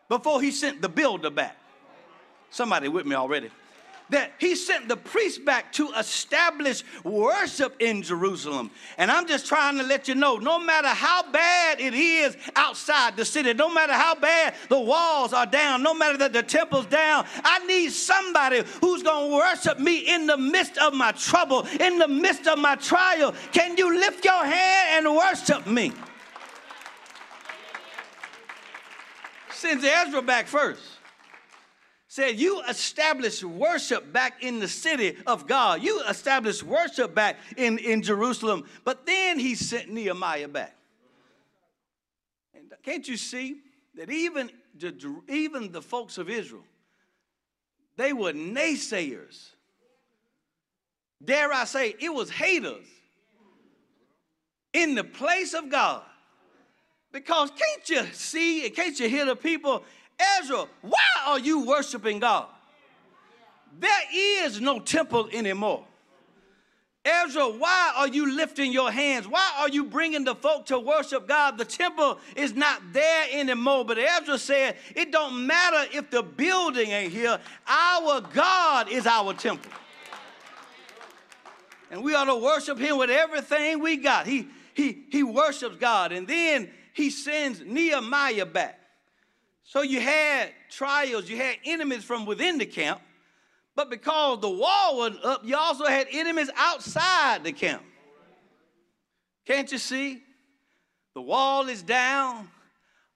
before 0.07 0.41
he 0.41 0.51
sent 0.51 0.81
the 0.81 0.89
builder 0.89 1.31
back. 1.31 1.57
Somebody 2.51 2.87
with 2.87 3.05
me 3.05 3.15
already 3.15 3.49
that 4.09 4.33
he 4.39 4.55
sent 4.55 4.87
the 4.87 4.97
priest 4.97 5.43
back 5.45 5.71
to 5.73 5.91
establish 5.93 6.83
worship 7.03 7.75
in 7.79 8.01
Jerusalem. 8.01 8.71
And 8.97 9.11
I'm 9.11 9.27
just 9.27 9.47
trying 9.47 9.77
to 9.77 9.83
let 9.83 10.07
you 10.07 10.15
know 10.15 10.37
no 10.37 10.59
matter 10.59 10.87
how 10.87 11.29
bad 11.31 11.79
it 11.79 11.93
is 11.93 12.37
outside 12.55 13.17
the 13.17 13.25
city, 13.25 13.53
no 13.53 13.73
matter 13.73 13.93
how 13.93 14.15
bad 14.15 14.55
the 14.69 14.79
walls 14.79 15.33
are 15.33 15.45
down, 15.45 15.83
no 15.83 15.93
matter 15.93 16.17
that 16.19 16.33
the 16.33 16.43
temple's 16.43 16.85
down, 16.85 17.25
I 17.43 17.65
need 17.65 17.91
somebody 17.91 18.63
who's 18.81 19.03
going 19.03 19.31
to 19.31 19.35
worship 19.35 19.79
me 19.79 20.13
in 20.13 20.27
the 20.27 20.37
midst 20.37 20.77
of 20.77 20.93
my 20.93 21.11
trouble, 21.13 21.67
in 21.79 21.97
the 21.97 22.07
midst 22.07 22.47
of 22.47 22.59
my 22.59 22.75
trial. 22.75 23.33
Can 23.51 23.77
you 23.77 23.97
lift 23.97 24.23
your 24.23 24.45
hand 24.45 25.05
and 25.05 25.15
worship 25.15 25.65
me? 25.67 25.93
Sends 29.51 29.83
Ezra 29.83 30.21
back 30.21 30.47
first 30.47 30.94
said, 32.15 32.39
You 32.39 32.61
established 32.69 33.43
worship 33.43 34.13
back 34.13 34.41
in 34.41 34.59
the 34.59 34.69
city 34.69 35.17
of 35.27 35.47
God. 35.47 35.83
You 35.83 36.01
established 36.07 36.63
worship 36.63 37.13
back 37.13 37.35
in, 37.57 37.77
in 37.77 38.01
Jerusalem. 38.01 38.63
But 38.85 39.05
then 39.05 39.37
he 39.37 39.53
sent 39.53 39.89
Nehemiah 39.89 40.47
back. 40.47 40.77
And 42.53 42.71
can't 42.83 43.05
you 43.05 43.17
see 43.17 43.57
that 43.95 44.09
even 44.09 44.49
the, 44.79 45.21
even 45.27 45.73
the 45.73 45.81
folks 45.81 46.17
of 46.17 46.29
Israel, 46.29 46.63
they 47.97 48.13
were 48.13 48.31
naysayers. 48.31 49.49
Dare 51.21 51.51
I 51.51 51.65
say, 51.65 51.95
it 51.99 52.13
was 52.13 52.29
haters 52.29 52.87
in 54.71 54.95
the 54.95 55.03
place 55.03 55.53
of 55.53 55.69
God. 55.69 56.01
Because 57.11 57.49
can't 57.51 57.89
you 57.89 58.13
see 58.13 58.65
and 58.65 58.73
can't 58.73 58.97
you 58.97 59.09
hear 59.09 59.25
the 59.25 59.35
people 59.35 59.83
Ezra, 60.19 60.65
why 60.81 60.99
are 61.25 61.39
you 61.39 61.65
worshiping 61.65 62.19
God? 62.19 62.47
There 63.79 64.01
is 64.13 64.61
no 64.61 64.79
temple 64.79 65.29
anymore. 65.33 65.85
Ezra, 67.05 67.47
why 67.49 67.93
are 67.97 68.07
you 68.07 68.35
lifting 68.35 68.71
your 68.71 68.91
hands? 68.91 69.27
Why 69.27 69.51
are 69.59 69.69
you 69.69 69.83
bringing 69.85 70.23
the 70.23 70.33
folk 70.33 70.65
to 70.67 70.79
worship 70.79 71.27
God? 71.27 71.55
The 71.57 71.65
temple 71.65 72.19
is 72.35 72.55
not 72.55 72.81
there 72.93 73.27
anymore. 73.31 73.85
But 73.85 73.99
Ezra 73.99 74.39
said, 74.39 74.77
it 74.95 75.11
don't 75.11 75.45
matter 75.45 75.87
if 75.93 76.09
the 76.09 76.23
building 76.23 76.89
ain't 76.89 77.13
here. 77.13 77.39
Our 77.67 78.21
God 78.21 78.89
is 78.89 79.05
our 79.05 79.35
temple. 79.35 79.71
And 81.91 82.03
we 82.03 82.15
ought 82.15 82.25
to 82.25 82.35
worship 82.35 82.79
him 82.79 82.97
with 82.97 83.11
everything 83.11 83.79
we 83.79 83.97
got. 83.97 84.25
He, 84.25 84.47
he, 84.73 85.03
he 85.11 85.21
worships 85.21 85.75
God. 85.75 86.11
And 86.11 86.27
then 86.27 86.71
he 86.93 87.11
sends 87.11 87.61
Nehemiah 87.61 88.47
back. 88.47 88.79
So 89.65 89.81
you 89.81 89.99
had 89.99 90.51
trials, 90.69 91.27
you 91.27 91.37
had 91.37 91.55
enemies 91.65 92.03
from 92.03 92.25
within 92.27 92.59
the 92.59 92.67
camp, 92.67 93.01
but 93.75 93.89
because 93.89 94.39
the 94.39 94.49
wall 94.49 94.97
was 94.97 95.17
up, 95.23 95.41
you 95.43 95.57
also 95.57 95.85
had 95.85 96.07
enemies 96.11 96.49
outside 96.55 97.43
the 97.43 97.51
camp. 97.51 97.81
Can't 99.45 99.69
you 99.71 99.79
see? 99.79 100.21
The 101.15 101.21
wall 101.21 101.67
is 101.67 101.81
down. 101.81 102.47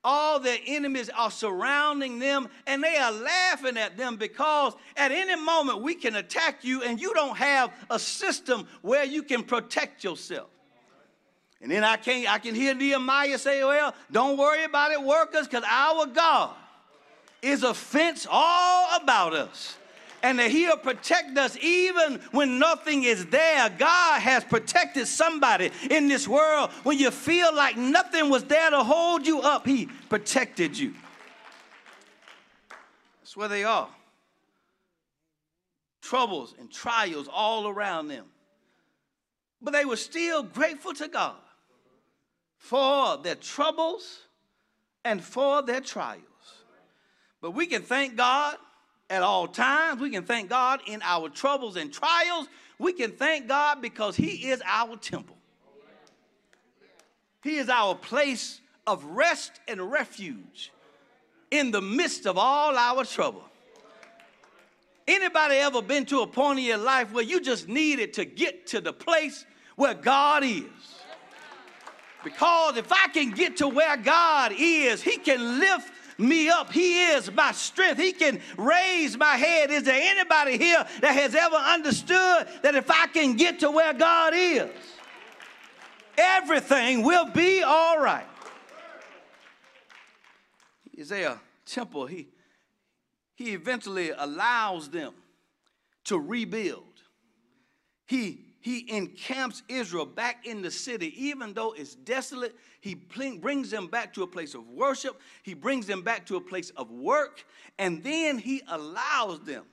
All 0.04 0.40
their 0.40 0.58
enemies 0.66 1.10
are 1.10 1.30
surrounding 1.30 2.18
them 2.18 2.50
and 2.66 2.84
they 2.84 2.98
are 2.98 3.12
laughing 3.12 3.78
at 3.78 3.98
them 3.98 4.16
because 4.16 4.74
at 4.96 5.12
any 5.12 5.36
moment 5.36 5.82
we 5.82 5.94
can 5.94 6.16
attack 6.16 6.64
you 6.64 6.82
and 6.82 7.00
you 7.00 7.14
don't 7.14 7.38
have 7.38 7.72
a 7.90 8.00
system 8.00 8.68
where 8.82 9.04
you 9.04 9.22
can 9.22 9.44
protect 9.44 10.04
yourself. 10.04 10.50
And 11.62 11.72
then 11.72 11.84
I 11.84 11.98
can 11.98 12.26
I 12.28 12.38
can 12.38 12.56
hear 12.56 12.74
Nehemiah 12.74 13.38
say, 13.38 13.64
Well, 13.64 13.94
don't 14.12 14.38
worry 14.38 14.64
about 14.64 14.92
it, 14.92 15.02
workers, 15.02 15.48
because 15.48 15.64
our 15.68 16.06
God 16.06 16.56
is 17.42 17.64
a 17.64 17.74
fence 17.74 18.28
all 18.30 18.98
about 19.02 19.34
us. 19.34 19.76
And 20.22 20.38
that 20.40 20.52
he'll 20.52 20.76
protect 20.76 21.38
us 21.38 21.58
even 21.62 22.20
when 22.32 22.60
nothing 22.60 23.06
is 23.06 23.26
there. 23.28 23.70
God 23.70 24.20
has 24.20 24.44
protected 24.44 25.08
somebody 25.08 25.72
in 25.90 26.10
this 26.10 26.28
world. 26.28 26.72
When 26.84 27.00
you 27.00 27.10
feel 27.10 27.56
like 27.56 27.78
nothing 27.78 28.30
was 28.30 28.44
there 28.44 28.70
to 28.70 28.84
hold 28.84 29.26
you 29.26 29.40
up, 29.40 29.66
he 29.66 29.86
protected 30.10 30.78
you. 30.78 30.94
That's 33.22 33.38
where 33.38 33.48
they 33.48 33.64
are. 33.64 33.88
Troubles 36.02 36.54
and 36.60 36.70
trials 36.70 37.30
all 37.32 37.70
around 37.70 38.10
them. 38.10 38.26
But 39.62 39.72
they 39.72 39.86
were 39.86 39.96
still 39.96 40.44
grateful 40.44 40.94
to 40.96 41.08
God 41.08 41.36
for 42.60 43.18
their 43.18 43.36
troubles 43.36 44.20
and 45.04 45.24
for 45.24 45.64
their 45.64 45.82
trials. 45.82 46.22
But 47.42 47.52
we 47.52 47.66
can 47.66 47.82
thank 47.82 48.16
God 48.16 48.58
at 49.10 49.24
all 49.24 49.48
times. 49.48 50.02
We 50.02 50.12
can 50.12 50.24
thank 50.24 50.50
God 50.50 50.82
in 50.86 51.02
our 51.02 51.30
troubles 51.30 51.78
and 51.78 51.92
trials. 51.92 52.48
We 52.78 52.94
can 52.94 53.12
thank 53.12 53.48
God 53.48 53.82
because 53.82 54.16
He 54.16 54.50
is 54.50 54.62
our 54.66 54.98
temple. 54.98 55.38
He 57.42 57.58
is 57.58 57.70
our 57.70 57.96
place 57.96 58.60
of 58.86 59.04
rest 59.06 59.54
and 59.68 59.90
refuge 59.90 60.72
in 61.50 61.72
the 61.72 61.82
midst 61.82 62.28
of 62.28 62.38
all 62.38 62.78
our 62.78 63.06
trouble. 63.06 63.44
Anybody 65.08 65.56
ever 65.56 65.82
been 65.82 66.06
to 66.08 66.22
a 66.22 66.28
point 66.28 66.60
in 66.60 66.66
your 66.66 66.78
life 66.78 67.12
where 67.14 67.24
you 67.24 67.42
just 67.42 67.68
needed 67.68 68.14
to 68.14 68.26
get 68.26 68.68
to 68.68 68.82
the 68.82 68.94
place 68.94 69.46
where 69.76 69.94
God 69.94 70.44
is? 70.44 70.99
Because 72.24 72.78
if 72.78 72.92
I 72.92 73.08
can 73.08 73.32
get 73.32 73.58
to 73.58 73.68
where 73.68 73.96
God 73.98 74.54
is, 74.58 75.02
He 75.02 75.18
can 75.18 75.60
lift 75.60 75.92
me 76.20 76.50
up. 76.50 76.72
He 76.72 77.06
is 77.06 77.32
my 77.32 77.52
strength. 77.54 78.00
He 78.00 78.12
can 78.12 78.42
raise 78.58 79.18
my 79.18 79.38
head. 79.38 79.72
Is 79.72 79.84
there 79.84 80.00
anybody 80.02 80.58
here 80.58 80.86
that 81.02 81.14
has 81.14 81.34
ever 81.34 81.56
understood 81.56 82.48
that 82.62 82.76
if 82.76 82.92
I 82.92 83.08
can 83.08 83.36
get 83.36 83.60
to 83.60 83.72
where 83.72 83.94
God 83.94 84.34
is, 84.36 84.70
everything 86.18 87.04
will 87.04 87.30
be 87.30 87.64
all 87.64 88.00
right? 88.00 88.26
Isaiah 91.00 91.40
temple, 91.66 92.08
he, 92.08 92.28
he 93.36 93.54
eventually 93.54 94.10
allows 94.10 94.90
them 94.90 95.14
to 96.06 96.20
rebuild. 96.20 96.84
He, 98.06 98.49
he 98.62 98.86
encamps 98.94 99.64
Israel 99.70 100.06
back 100.06 100.46
in 100.46 100.62
the 100.62 100.72
city, 100.72 101.14
even 101.26 101.54
though 101.54 101.74
it's 101.74 101.96
desolate. 101.96 102.56
He 102.82 102.96
brings 102.96 103.72
them 103.72 103.88
back 103.88 104.14
to 104.16 104.24
a 104.24 104.28
place 104.28 104.54
of 104.54 104.68
worship, 104.68 105.20
he 105.44 105.54
brings 105.54 105.86
them 105.86 106.02
back 106.02 106.26
to 106.28 106.36
a 106.36 106.42
place 106.42 106.70
of 106.72 106.92
work, 106.92 107.46
and 107.78 108.04
then 108.04 108.38
he 108.38 108.62
allows 108.68 109.42
them 109.42 109.66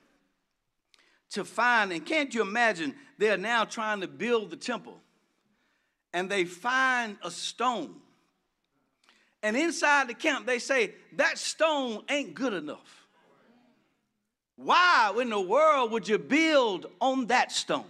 to 1.30 1.44
find. 1.44 1.92
And 1.92 2.04
can't 2.04 2.34
you 2.34 2.42
imagine? 2.42 2.94
They're 3.18 3.36
now 3.36 3.64
trying 3.64 4.00
to 4.02 4.08
build 4.08 4.50
the 4.50 4.56
temple, 4.56 5.00
and 6.12 6.30
they 6.30 6.44
find 6.44 7.16
a 7.22 7.30
stone 7.30 7.96
and 9.46 9.56
inside 9.56 10.08
the 10.08 10.14
camp, 10.14 10.44
they 10.44 10.58
say, 10.58 10.94
that 11.12 11.38
stone 11.38 12.02
ain't 12.08 12.34
good 12.34 12.52
enough. 12.52 13.06
Why 14.56 15.14
in 15.20 15.30
the 15.30 15.40
world 15.40 15.92
would 15.92 16.08
you 16.08 16.18
build 16.18 16.86
on 17.00 17.26
that 17.26 17.52
stone? 17.52 17.84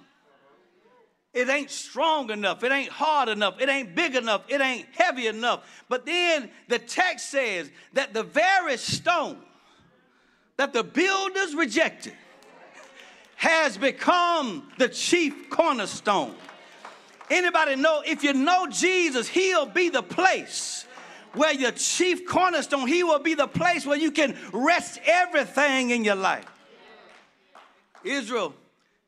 It 1.36 1.50
ain't 1.50 1.70
strong 1.70 2.30
enough. 2.30 2.64
It 2.64 2.72
ain't 2.72 2.88
hard 2.88 3.28
enough. 3.28 3.60
It 3.60 3.68
ain't 3.68 3.94
big 3.94 4.16
enough. 4.16 4.44
It 4.48 4.62
ain't 4.62 4.86
heavy 4.94 5.26
enough. 5.26 5.84
But 5.86 6.06
then 6.06 6.50
the 6.68 6.78
text 6.78 7.28
says 7.28 7.70
that 7.92 8.14
the 8.14 8.22
very 8.22 8.78
stone 8.78 9.36
that 10.56 10.72
the 10.72 10.82
builders 10.82 11.54
rejected 11.54 12.14
has 13.34 13.76
become 13.76 14.72
the 14.78 14.88
chief 14.88 15.50
cornerstone. 15.50 16.34
Anybody 17.28 17.76
know 17.76 18.02
if 18.06 18.24
you 18.24 18.32
know 18.32 18.66
Jesus, 18.68 19.28
he'll 19.28 19.66
be 19.66 19.90
the 19.90 20.02
place 20.02 20.86
where 21.34 21.52
your 21.52 21.72
chief 21.72 22.26
cornerstone, 22.26 22.88
He 22.88 23.04
will 23.04 23.18
be 23.18 23.34
the 23.34 23.46
place 23.46 23.84
where 23.84 23.98
you 23.98 24.10
can 24.10 24.34
rest 24.54 25.00
everything 25.04 25.90
in 25.90 26.02
your 26.02 26.14
life. 26.14 26.46
Israel 28.02 28.54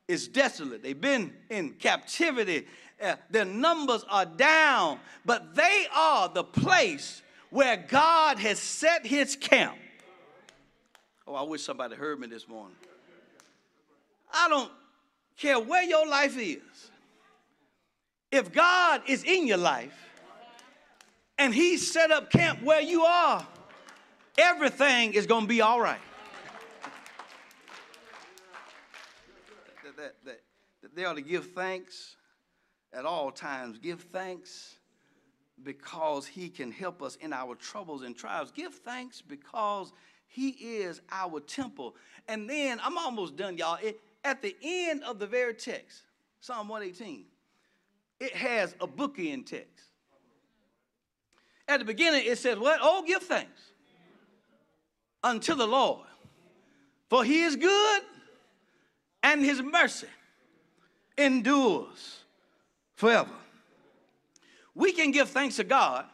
is 0.09 0.27
desolate. 0.27 0.83
They've 0.83 0.99
been 0.99 1.33
in 1.51 1.75
captivity. 1.75 2.67
Uh, 3.01 3.17
their 3.31 3.45
numbers 3.45 4.05
are 4.09 4.25
down, 4.25 4.99
but 5.25 5.55
they 5.55 5.87
are 5.95 6.29
the 6.31 6.43
place 6.43 7.23
where 7.51 7.77
God 7.77 8.39
has 8.39 8.59
set 8.59 9.07
his 9.07 9.37
camp. 9.37 9.77
Oh, 11.27 11.35
I 11.35 11.43
wish 11.43 11.63
somebody 11.63 11.95
heard 11.95 12.19
me 12.19 12.27
this 12.27 12.49
morning. 12.49 12.77
I 14.33 14.49
don't 14.49 14.73
care 15.37 15.61
where 15.61 15.83
your 15.83 16.07
life 16.07 16.37
is. 16.39 16.91
If 18.33 18.53
God 18.53 19.03
is 19.07 19.25
in 19.25 19.47
your 19.47 19.59
life, 19.59 19.95
and 21.39 21.55
he 21.55 21.77
set 21.77 22.11
up 22.11 22.31
camp 22.31 22.63
where 22.63 22.81
you 22.81 23.05
are, 23.05 23.47
everything 24.37 25.15
is 25.15 25.27
going 25.27 25.43
to 25.43 25.49
be 25.49 25.61
all 25.61 25.81
right. 25.81 26.01
That, 29.99 30.15
that, 30.25 30.41
that, 30.83 30.97
they 30.97 31.05
ought 31.05 31.17
to 31.17 31.23
give 31.23 31.53
thanks 31.53 32.17
at 32.93 33.05
all 33.05 33.31
times. 33.31 33.79
Give 33.79 34.01
thanks 34.01 34.77
because 35.63 36.27
he 36.27 36.49
can 36.49 36.71
help 36.71 37.03
us 37.03 37.17
in 37.17 37.33
our 37.33 37.55
troubles 37.57 38.03
and 38.03 38.17
trials. 38.17 38.51
Give 38.53 38.73
thanks 38.73 39.21
because 39.21 39.93
he 40.29 40.51
is 40.51 41.01
our 41.11 41.41
temple. 41.41 41.97
And 42.29 42.49
then 42.49 42.81
I'm 42.83 42.97
almost 42.97 43.37
done, 43.37 43.59
y'all. 43.59 43.79
It, 43.83 44.01
at 44.25 44.41
the 44.41 44.57
end 44.63 45.03
of 45.05 45.19
the 45.19 45.27
very 45.27 45.55
text, 45.55 46.03
Psalm 46.41 46.69
118, 46.69 47.25
it 48.21 48.35
has 48.35 48.75
a 48.81 48.87
bookend 48.87 49.47
text. 49.47 49.87
At 51.67 51.81
the 51.81 51.85
beginning, 51.85 52.23
it 52.25 52.39
says, 52.39 52.59
What? 52.59 52.79
Oh, 52.81 53.03
give 53.07 53.23
thanks 53.23 53.73
unto 55.23 55.55
the 55.55 55.67
Lord, 55.67 56.07
for 57.11 57.25
he 57.25 57.43
is 57.43 57.57
good 57.57 58.03
and 59.23 59.45
his 59.45 59.63
mercy 59.63 60.07
endures 61.17 62.25
forever. 62.95 63.31
We 64.75 64.93
can 64.93 65.11
give 65.11 65.29
thanks 65.29 65.57
to 65.57 65.65
God 65.65 66.05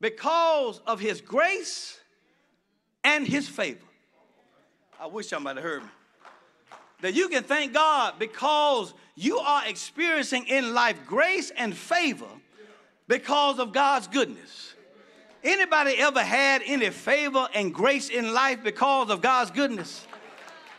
because 0.00 0.80
of 0.86 1.00
his 1.00 1.20
grace 1.20 2.00
and 3.04 3.26
his 3.26 3.48
favor. 3.48 3.84
I 5.00 5.06
wish 5.06 5.28
somebody 5.28 5.60
heard 5.60 5.82
me. 5.82 5.88
That 7.00 7.14
you 7.14 7.28
can 7.28 7.44
thank 7.44 7.72
God 7.72 8.14
because 8.18 8.92
you 9.14 9.38
are 9.38 9.66
experiencing 9.66 10.46
in 10.48 10.74
life 10.74 10.98
grace 11.06 11.50
and 11.56 11.76
favor 11.76 12.26
because 13.06 13.60
of 13.60 13.72
God's 13.72 14.08
goodness. 14.08 14.74
Anybody 15.44 15.96
ever 15.98 16.22
had 16.22 16.62
any 16.66 16.90
favor 16.90 17.48
and 17.54 17.72
grace 17.72 18.08
in 18.08 18.34
life 18.34 18.64
because 18.64 19.10
of 19.10 19.20
God's 19.20 19.52
goodness? 19.52 20.04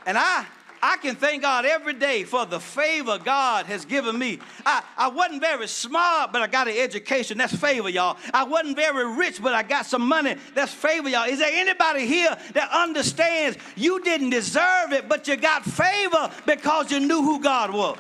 And 0.06 0.18
I 0.18 0.46
I 0.82 0.98
can 0.98 1.16
thank 1.16 1.42
God 1.42 1.66
every 1.66 1.94
day 1.94 2.24
for 2.24 2.46
the 2.46 2.60
favor 2.60 3.18
God 3.18 3.66
has 3.66 3.86
given 3.86 4.18
me. 4.18 4.40
I, 4.66 4.84
I 4.98 5.10
wasn't 5.10 5.42
very 5.42 5.68
smart, 5.68 6.32
but 6.32 6.42
I 6.42 6.48
got 6.48 6.68
an 6.68 6.78
education. 6.78 7.38
That's 7.38 7.56
favor, 7.56 7.90
y'all. 7.90 8.18
I 8.34 8.44
wasn't 8.44 8.76
very 8.76 9.16
rich, 9.18 9.42
but 9.42 9.54
I 9.54 9.64
got 9.64 9.86
some 9.86 10.08
money. 10.08 10.36
That's 10.56 10.74
favor, 10.74 11.10
y'all. 11.10 11.28
Is 11.28 11.40
there 11.40 11.52
anybody 11.52 12.06
here 12.06 12.38
that 12.54 12.70
understands 12.72 13.58
you 13.76 14.02
didn't 14.02 14.30
deserve 14.30 14.94
it, 14.94 15.10
but 15.10 15.28
you 15.28 15.36
got 15.36 15.66
favor 15.66 16.32
because 16.46 16.92
you 16.92 17.00
knew 17.00 17.22
who 17.22 17.42
God 17.42 17.74
was? 17.74 17.98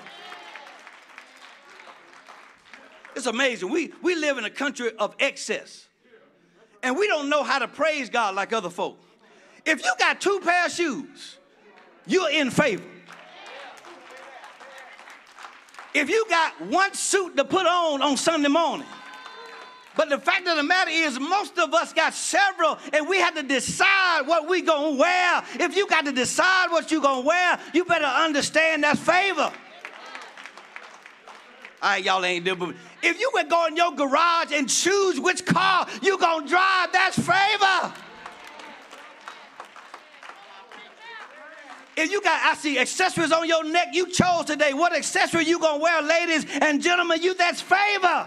It's 3.15 3.25
amazing. 3.25 3.69
We, 3.69 3.93
we 4.01 4.15
live 4.15 4.37
in 4.37 4.45
a 4.45 4.49
country 4.49 4.91
of 4.97 5.15
excess. 5.19 5.87
And 6.81 6.97
we 6.97 7.07
don't 7.07 7.29
know 7.29 7.43
how 7.43 7.59
to 7.59 7.67
praise 7.67 8.09
God 8.09 8.35
like 8.35 8.53
other 8.53 8.69
folk. 8.69 8.97
If 9.65 9.83
you 9.83 9.91
got 9.99 10.21
two 10.21 10.39
pair 10.41 10.67
of 10.67 10.71
shoes, 10.71 11.38
you're 12.09 12.29
in 12.29 12.51
favor. 12.51 12.83
If 15.93 16.09
you 16.09 16.25
got 16.29 16.59
one 16.61 16.93
suit 16.93 17.37
to 17.37 17.45
put 17.45 17.65
on 17.65 18.01
on 18.01 18.17
Sunday 18.17 18.49
morning, 18.49 18.87
but 19.95 20.09
the 20.09 20.19
fact 20.19 20.47
of 20.47 20.55
the 20.55 20.63
matter 20.63 20.91
is, 20.91 21.19
most 21.19 21.57
of 21.57 21.73
us 21.73 21.91
got 21.93 22.13
several, 22.13 22.77
and 22.93 23.09
we 23.09 23.17
have 23.19 23.35
to 23.35 23.43
decide 23.43 24.21
what 24.27 24.47
we 24.47 24.61
gonna 24.61 24.95
wear. 24.95 25.43
If 25.55 25.75
you 25.75 25.87
got 25.87 26.05
to 26.05 26.11
decide 26.11 26.71
what 26.71 26.91
you 26.91 27.01
gonna 27.01 27.25
wear, 27.25 27.59
you 27.73 27.83
better 27.85 28.05
understand 28.05 28.83
that's 28.83 28.99
favor. 28.99 29.51
All 31.81 31.89
right, 31.89 32.03
y'all 32.03 32.23
ain't 32.23 32.45
doing. 32.45 32.75
If 33.01 33.19
you 33.19 33.31
would 33.33 33.49
go 33.49 33.65
in 33.67 33.75
your 33.75 33.93
garage 33.93 34.51
and 34.53 34.69
choose 34.69 35.19
which 35.19 35.45
car 35.45 35.87
you 36.01 36.17
gonna 36.17 36.47
drive, 36.47 36.91
that's 36.91 37.17
favor. 37.17 37.93
If 41.99 42.11
you 42.11 42.21
got, 42.21 42.41
I 42.41 42.55
see 42.55 42.79
accessories 42.79 43.33
on 43.33 43.45
your 43.45 43.65
neck 43.65 43.89
you 43.91 44.07
chose 44.07 44.45
today. 44.45 44.73
What 44.73 44.95
accessory 44.95 45.43
you 45.43 45.59
gonna 45.59 45.83
wear, 45.83 46.01
ladies 46.01 46.45
and 46.61 46.81
gentlemen? 46.81 47.21
You 47.21 47.33
that's 47.33 47.59
favor. 47.59 48.25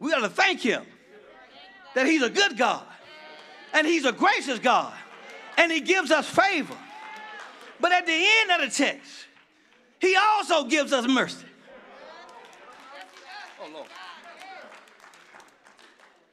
We 0.00 0.10
gotta 0.10 0.28
thank 0.28 0.62
him 0.62 0.82
that 1.94 2.06
he's 2.06 2.22
a 2.22 2.28
good 2.28 2.58
God 2.58 2.82
and 3.72 3.86
he's 3.86 4.04
a 4.04 4.10
gracious 4.10 4.58
God 4.58 4.92
and 5.58 5.70
he 5.70 5.80
gives 5.80 6.10
us 6.10 6.28
favor. 6.28 6.76
But 7.80 7.92
at 7.92 8.06
the 8.06 8.12
end 8.12 8.50
of 8.50 8.68
the 8.68 8.76
text, 8.76 9.26
he 10.00 10.16
also 10.16 10.64
gives 10.64 10.92
us 10.92 11.06
mercy. 11.06 11.46
Oh, 13.62 13.70
Lord. 13.72 13.86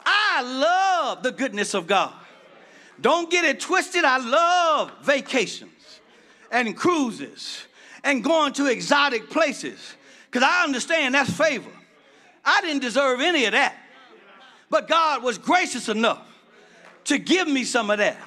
I 0.03 0.41
love 0.41 1.21
the 1.21 1.31
goodness 1.31 1.75
of 1.75 1.85
God. 1.85 2.15
Don't 3.01 3.29
get 3.29 3.45
it 3.45 3.59
twisted. 3.59 4.03
I 4.05 4.17
love 4.17 4.91
vacations 5.01 5.99
and 6.51 6.75
cruises 6.77 7.65
and 8.03 8.23
going 8.23 8.53
to 8.53 8.67
exotic 8.67 9.29
places 9.29 9.95
because 10.29 10.47
I 10.47 10.63
understand 10.63 11.15
that's 11.15 11.31
favor. 11.35 11.71
I 12.45 12.61
didn't 12.61 12.81
deserve 12.81 13.21
any 13.21 13.45
of 13.45 13.51
that. 13.51 13.75
But 14.69 14.87
God 14.87 15.21
was 15.23 15.37
gracious 15.37 15.89
enough 15.89 16.25
to 17.05 17.17
give 17.17 17.47
me 17.47 17.63
some 17.63 17.89
of 17.89 17.97
that. 17.97 18.17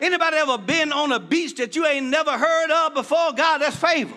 Anybody 0.00 0.36
ever 0.38 0.58
been 0.58 0.92
on 0.92 1.12
a 1.12 1.20
beach 1.20 1.56
that 1.56 1.76
you 1.76 1.86
ain't 1.86 2.06
never 2.06 2.36
heard 2.36 2.70
of 2.70 2.94
before? 2.94 3.32
God, 3.32 3.58
that's 3.58 3.76
favor. 3.76 4.16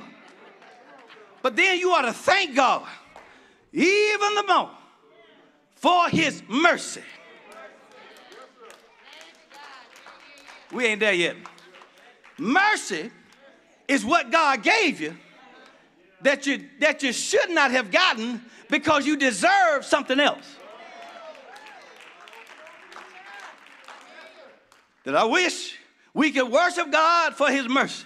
But 1.42 1.56
then 1.56 1.78
you 1.78 1.92
ought 1.92 2.04
to 2.04 2.14
thank 2.14 2.56
God 2.56 2.88
even 3.76 4.36
the 4.36 4.44
more 4.48 4.72
for 5.76 6.10
his 6.10 6.42
mercy. 6.48 7.04
We 10.76 10.86
ain't 10.88 11.00
there 11.00 11.14
yet. 11.14 11.38
Mercy 12.38 13.10
is 13.88 14.04
what 14.04 14.30
God 14.30 14.62
gave 14.62 15.00
you 15.00 15.16
that 16.22 16.46
you 16.46 16.68
that 16.80 17.02
you 17.02 17.14
should 17.14 17.50
not 17.50 17.72
have 17.72 17.92
gotten 17.92 18.42
because 18.70 19.08
you 19.08 19.16
deserve 19.16 19.86
something 19.86 20.20
else. 20.20 20.58
That 25.06 25.16
I 25.16 25.24
wish 25.24 25.78
we 26.14 26.32
could 26.32 26.52
worship 26.52 26.92
God 26.92 27.36
for 27.36 27.50
his 27.50 27.70
mercy. 27.70 28.06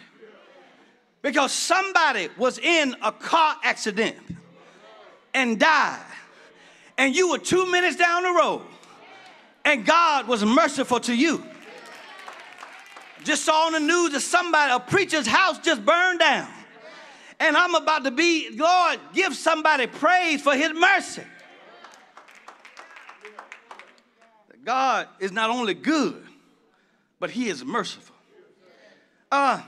Because 1.23 1.51
somebody 1.51 2.29
was 2.37 2.59
in 2.59 2.95
a 3.01 3.11
car 3.11 3.55
accident 3.63 4.15
and 5.33 5.59
died. 5.59 6.05
and 6.99 7.15
you 7.15 7.31
were 7.31 7.39
two 7.39 7.65
minutes 7.71 7.95
down 7.95 8.23
the 8.23 8.31
road, 8.31 8.61
and 9.65 9.85
God 9.85 10.27
was 10.27 10.45
merciful 10.45 10.99
to 11.01 11.15
you. 11.15 11.43
Just 13.23 13.43
saw 13.43 13.67
on 13.67 13.73
the 13.73 13.79
news 13.79 14.11
that 14.13 14.21
somebody, 14.21 14.73
a 14.73 14.79
preacher's 14.79 15.27
house 15.27 15.59
just 15.59 15.85
burned 15.85 16.19
down. 16.19 16.49
And 17.39 17.55
I'm 17.55 17.75
about 17.75 18.03
to 18.03 18.11
be, 18.11 18.49
Lord, 18.55 18.99
give 19.13 19.35
somebody 19.35 19.87
praise 19.87 20.41
for 20.41 20.55
his 20.55 20.73
mercy. 20.73 21.23
God 24.63 25.07
is 25.19 25.31
not 25.31 25.49
only 25.49 25.73
good, 25.73 26.21
but 27.19 27.29
he 27.29 27.47
is 27.47 27.63
merciful. 27.63 28.15
A 29.31 29.61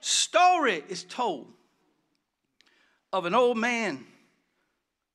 story 0.00 0.82
is 0.88 1.04
told 1.04 1.46
of 3.12 3.24
an 3.24 3.34
old 3.34 3.56
man 3.56 4.04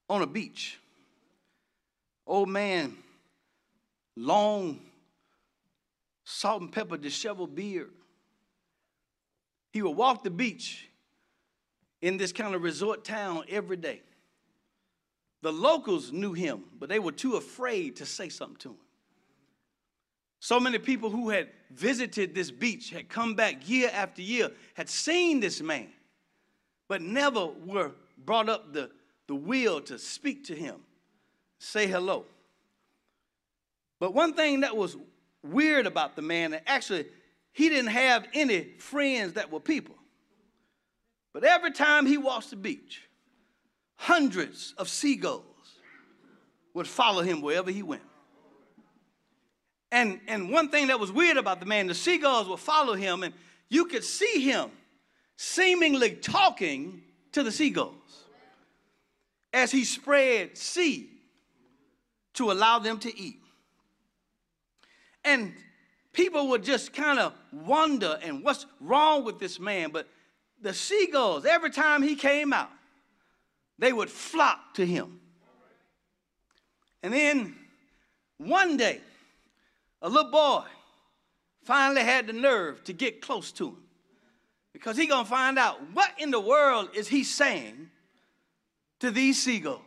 on 0.10 0.22
a 0.22 0.28
beach. 0.28 0.80
Old 2.26 2.50
man, 2.50 2.98
long, 4.16 4.80
salt 6.32 6.62
and 6.62 6.72
pepper, 6.72 6.98
disheveled 6.98 7.56
beard. 7.56 7.92
He 9.72 9.82
would 9.82 9.96
walk 9.96 10.24
the 10.24 10.30
beach 10.30 10.90
in 12.02 12.18
this 12.18 12.32
kind 12.32 12.56
of 12.56 12.64
resort 12.64 13.04
town 13.04 13.44
every 13.50 13.78
day. 13.78 14.02
The 15.42 15.52
locals 15.52 16.12
knew 16.12 16.34
him, 16.34 16.64
but 16.80 16.90
they 16.90 17.00
were 17.00 17.12
too 17.12 17.36
afraid 17.36 17.98
to 17.98 18.06
say 18.06 18.30
something 18.30 18.58
to 18.58 18.70
him. 18.70 18.78
So 20.40 20.60
many 20.60 20.80
people 20.80 21.10
who 21.10 21.30
had 21.30 21.50
visited 21.70 22.34
this 22.34 22.50
beach 22.50 22.90
had 22.90 23.10
come 23.10 23.36
back 23.36 23.70
year 23.70 23.92
after 23.94 24.22
year, 24.22 24.52
had 24.74 24.90
seen 24.90 25.40
this 25.40 25.62
man, 25.62 25.90
but 26.88 27.02
never 27.02 27.48
were 27.66 27.92
brought 28.26 28.50
up 28.50 28.74
the, 28.74 28.90
the 29.28 29.36
will 29.36 29.82
to 29.82 30.00
speak 30.00 30.46
to 30.46 30.56
him, 30.56 30.76
say 31.60 31.88
hello. 31.88 32.26
But 34.00 34.14
one 34.14 34.34
thing 34.34 34.62
that 34.62 34.76
was 34.76 34.98
weird 35.44 35.88
about 35.88 36.16
the 36.16 36.22
man, 36.22 36.52
that 36.52 36.64
actually 36.68 37.06
he 37.52 37.70
didn't 37.70 37.92
have 37.92 38.28
any 38.34 38.74
friends 38.78 39.34
that 39.34 39.52
were 39.52 39.60
people. 39.60 39.96
But 41.34 41.44
every 41.44 41.72
time 41.72 42.06
he 42.06 42.18
walked 42.18 42.50
the 42.50 42.56
beach, 42.56 43.02
hundreds 43.96 44.74
of 44.78 44.90
seagulls 44.90 45.44
would 46.74 46.88
follow 46.88 47.22
him 47.22 47.42
wherever 47.42 47.72
he 47.72 47.84
went. 47.84 48.02
And, 49.92 50.22
and 50.28 50.50
one 50.50 50.70
thing 50.70 50.88
that 50.88 51.00
was 51.00 51.12
weird 51.12 51.38
about 51.38 51.60
the 51.60 51.66
man, 51.66 51.88
the 51.88 51.94
seagulls 51.94 52.48
would 52.48 52.60
follow 52.60 52.94
him, 52.94 53.24
and 53.24 53.34
you 53.70 53.86
could 53.86 54.04
see 54.04 54.42
him 54.42 54.72
seemingly 55.36 56.12
talking 56.12 57.02
to 57.34 57.44
the 57.44 57.52
seagulls 57.52 58.26
as 59.54 59.72
he 59.72 59.84
spread 59.84 60.58
seed 60.58 61.10
to 62.34 62.52
allow 62.52 62.80
them 62.80 63.00
to 63.00 63.18
eat. 63.18 63.41
And 65.24 65.54
people 66.14 66.50
would 66.50 66.64
just 66.64 66.94
kind 66.94 67.20
of 67.20 67.34
wonder 67.52 68.20
and 68.22 68.44
what's 68.44 68.66
wrong 68.80 69.24
with 69.24 69.40
this 69.40 69.60
man, 69.60 69.92
but 69.92 70.08
the 70.62 70.74
seagulls, 70.74 71.46
every 71.46 71.72
time 71.72 72.02
he 72.02 72.16
came 72.16 72.54
out, 72.54 72.70
they 73.80 73.92
would 73.92 74.10
flock 74.10 74.76
to 74.76 74.86
him. 74.86 75.20
And 77.04 77.14
then 77.14 77.56
one 78.38 78.78
day, 78.78 79.02
a 80.02 80.10
little 80.10 80.32
boy 80.32 80.64
finally 81.64 82.02
had 82.02 82.28
the 82.28 82.34
nerve 82.34 82.84
to 82.84 82.94
get 82.94 83.22
close 83.22 83.52
to 83.54 83.70
him 83.70 83.78
because 84.74 84.98
he 84.98 85.08
gonna 85.08 85.26
find 85.26 85.60
out 85.60 85.80
what 85.94 86.12
in 86.18 86.32
the 86.32 86.40
world 86.40 86.90
is 86.94 87.08
he 87.08 87.24
saying 87.24 87.90
to 89.00 89.12
these 89.12 89.42
seagulls. 89.42 89.82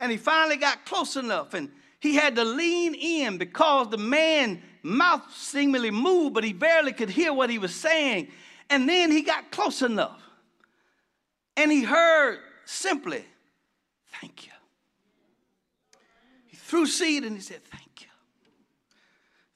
And 0.00 0.10
he 0.10 0.18
finally 0.18 0.56
got 0.56 0.84
close 0.84 1.16
enough 1.16 1.54
and 1.54 1.70
he 2.02 2.16
had 2.16 2.34
to 2.34 2.44
lean 2.44 2.96
in 2.96 3.38
because 3.38 3.88
the 3.88 3.96
man 3.96 4.60
mouth 4.82 5.22
seemingly 5.32 5.92
moved, 5.92 6.34
but 6.34 6.42
he 6.42 6.52
barely 6.52 6.92
could 6.92 7.08
hear 7.08 7.32
what 7.32 7.48
he 7.48 7.58
was 7.58 7.72
saying. 7.72 8.26
And 8.68 8.88
then 8.88 9.12
he 9.12 9.22
got 9.22 9.52
close 9.52 9.82
enough 9.82 10.20
and 11.56 11.70
he 11.70 11.84
heard 11.84 12.40
simply, 12.64 13.24
Thank 14.20 14.46
you. 14.46 14.52
He 16.48 16.56
threw 16.56 16.86
seed 16.86 17.22
and 17.22 17.36
he 17.36 17.40
said, 17.40 17.62
Thank 17.62 18.00
you. 18.00 18.08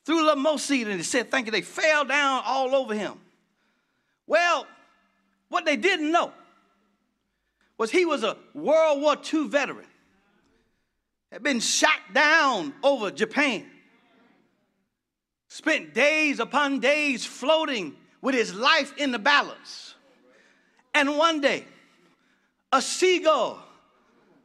Threw 0.05 0.23
a 0.23 0.25
little 0.25 0.43
more 0.43 0.61
seed 0.61 0.87
and 0.87 0.97
he 0.99 1.03
said, 1.03 1.33
Thank 1.33 1.47
you. 1.47 1.53
They 1.53 1.63
fell 1.63 2.05
down 2.05 2.43
all 2.47 2.77
over 2.77 2.95
him. 2.95 3.15
Well, 4.29 4.69
what 5.49 5.65
they 5.65 5.77
didn't 5.77 6.13
know 6.13 6.33
was 7.77 7.91
he 7.91 8.05
was 8.05 8.23
a 8.23 8.37
World 8.55 9.03
War 9.03 9.17
II 9.17 9.49
veteran, 9.49 9.87
had 11.33 11.43
been 11.43 11.61
shot 11.61 12.01
down 12.13 12.73
over 12.83 13.11
Japan, 13.11 13.67
spent 15.49 15.95
days 15.95 16.41
upon 16.41 16.81
days 16.81 17.25
floating 17.25 17.95
with 18.21 18.35
his 18.35 18.55
life 18.55 18.95
in 18.97 19.13
the 19.13 19.19
balance. 19.19 19.95
And 20.95 21.19
one 21.19 21.41
day, 21.41 21.65
a 22.73 22.81
seagull 22.81 23.63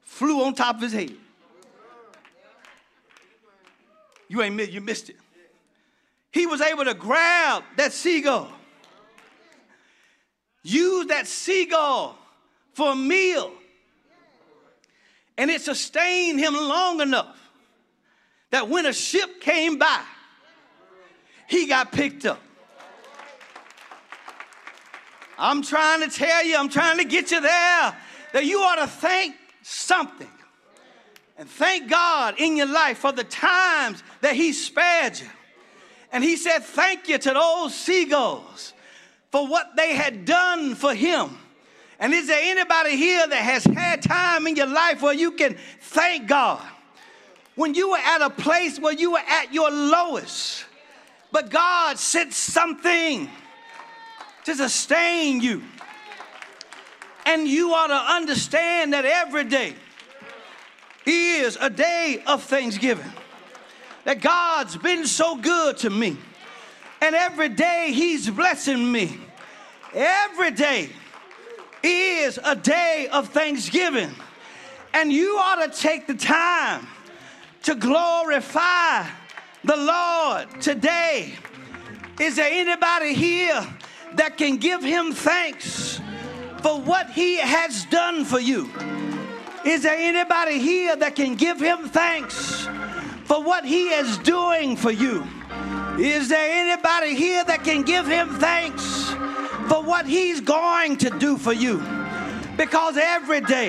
flew 0.02 0.44
on 0.44 0.54
top 0.54 0.76
of 0.76 0.82
his 0.82 0.94
head. 0.94 1.16
You 4.28 4.42
ain't 4.42 4.72
you 4.72 4.82
missed 4.82 5.10
it. 5.10 5.18
He 6.32 6.48
was 6.48 6.62
able 6.62 6.86
to 6.86 6.94
grab 6.94 7.64
that 7.76 7.92
seagull, 7.92 8.50
use 10.64 11.08
that 11.08 11.28
seagull 11.28 12.18
for 12.74 12.94
a 12.94 12.96
meal, 12.96 13.52
and 15.42 15.50
it 15.50 15.60
sustained 15.60 16.40
him 16.40 16.54
long 16.54 17.02
enough 17.02 17.36
that 18.52 18.70
when 18.70 18.86
a 18.86 18.94
ship 18.94 19.42
came 19.42 19.80
by, 19.80 20.04
he 21.48 21.66
got 21.66 21.92
picked 21.92 22.28
up. 22.28 22.40
I'm 25.40 25.64
trying 25.64 26.08
to 26.08 26.16
tell 26.16 26.46
you, 26.46 26.56
I'm 26.56 26.70
trying 26.70 27.00
to 27.00 27.06
get 27.06 27.32
you 27.32 27.42
there 27.42 27.98
that 28.34 28.46
you 28.46 28.60
ought 28.60 28.76
to 28.76 28.86
thank 28.86 29.36
something. 29.64 30.30
And 31.40 31.50
thank 31.50 31.90
God 31.90 32.36
in 32.38 32.56
your 32.56 32.68
life 32.68 33.00
for 33.00 33.12
the 33.12 33.24
times 33.24 34.04
that 34.22 34.36
He 34.36 34.54
spared 34.54 35.20
you. 35.20 35.30
And 36.12 36.24
He 36.24 36.36
said, 36.36 36.60
Thank 36.60 37.10
you 37.10 37.18
to 37.18 37.34
those 37.34 37.74
seagulls 37.74 38.74
for 39.32 39.48
what 39.48 39.76
they 39.76 39.96
had 39.96 40.24
done 40.24 40.76
for 40.76 40.94
Him. 40.94 41.36
And 42.02 42.16
is 42.16 42.26
there 42.26 42.42
anybody 42.42 42.98
here 42.98 43.28
that 43.28 43.36
has 43.36 43.64
had 43.64 44.02
time 44.02 44.48
in 44.48 44.56
your 44.56 44.66
life 44.66 45.04
where 45.04 45.14
you 45.14 45.34
can 45.34 45.56
thank 45.82 46.28
God? 46.28 46.60
When 47.54 47.76
you 47.76 47.92
were 47.92 47.98
at 47.98 48.24
a 48.24 48.32
place 48.32 48.80
where 48.80 48.94
you 48.94 49.12
were 49.12 49.20
at 49.20 49.54
your 49.54 49.70
lowest, 49.70 50.66
but 51.32 51.52
God 51.52 52.00
sent 52.00 52.34
something 52.34 53.30
to 54.46 54.56
sustain 54.56 55.42
you. 55.42 55.62
And 57.28 57.48
you 57.48 57.72
ought 57.72 57.88
to 57.88 58.14
understand 58.16 58.94
that 58.94 59.06
every 59.06 59.44
day 59.44 59.76
is 61.06 61.56
a 61.62 61.70
day 61.70 62.24
of 62.26 62.42
thanksgiving. 62.42 63.12
That 64.06 64.22
God's 64.22 64.76
been 64.76 65.06
so 65.06 65.36
good 65.36 65.78
to 65.78 65.92
me. 65.92 66.18
And 67.00 67.14
every 67.14 67.50
day 67.50 67.92
He's 67.94 68.28
blessing 68.28 68.92
me. 68.92 69.20
Every 69.94 70.50
day 70.50 70.90
is 71.84 72.40
a 72.44 72.56
day 72.56 73.08
of 73.12 73.30
thanksgiving. 73.30 74.12
And 74.94 75.12
you 75.12 75.38
ought 75.38 75.66
to 75.66 75.80
take 75.80 76.08
the 76.08 76.16
time 76.16 76.88
to 77.64 77.76
glorify 77.76 79.08
the 79.64 79.78
Lord 79.78 80.62
today. 80.62 81.34
Is 82.20 82.36
there 82.36 82.50
anybody 82.52 83.14
here 83.14 83.66
that 84.14 84.38
can 84.38 84.58
give 84.58 84.84
him 84.84 85.14
thanks 85.14 86.02
for 86.62 86.80
what 86.82 87.10
he 87.12 87.38
has 87.38 87.86
done 87.86 88.26
for 88.26 88.40
you? 88.40 88.70
Is 89.66 89.84
there 89.84 89.98
anybody 89.98 90.60
here 90.60 90.96
that 90.96 91.16
can 91.16 91.36
give 91.36 91.60
him 91.60 91.90
thanks 91.90 92.68
for 93.26 93.44
what 93.44 93.64
he 93.64 93.90
is 93.90 94.18
doing 94.20 94.76
for 94.76 94.92
you? 94.92 95.26
Is 96.00 96.30
there 96.30 96.68
anybody 96.68 97.16
here 97.16 97.44
that 97.46 97.64
can 97.64 97.84
give 97.84 98.08
him 98.08 98.30
thanks 98.40 99.14
for 99.72 99.82
what 99.82 100.06
he's 100.06 100.42
going 100.42 100.98
to 100.98 101.10
do 101.18 101.38
for 101.38 101.54
you? 101.54 101.78
Because 102.58 102.98
every 102.98 103.40
day 103.40 103.68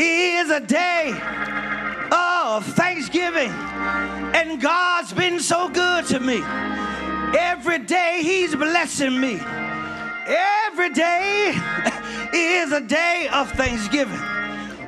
is 0.00 0.50
a 0.50 0.58
day 0.58 1.10
of 2.10 2.66
thanksgiving, 2.74 3.52
and 4.34 4.60
God's 4.60 5.12
been 5.12 5.38
so 5.38 5.68
good 5.68 6.06
to 6.06 6.18
me. 6.18 6.42
Every 7.38 7.78
day 7.78 8.18
he's 8.24 8.56
blessing 8.56 9.20
me. 9.20 9.38
Every 10.26 10.90
day 10.90 11.54
is 12.34 12.72
a 12.72 12.80
day 12.80 13.28
of 13.32 13.48
thanksgiving. 13.52 14.20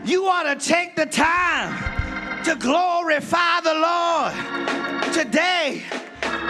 You 0.05 0.27
ought 0.27 0.53
to 0.53 0.57
take 0.57 0.97
the 0.97 1.07
time 1.07 2.43
to 2.43 2.57
glorify 2.57 3.61
the 3.61 3.75
Lord 3.75 5.13
today. 5.15 5.85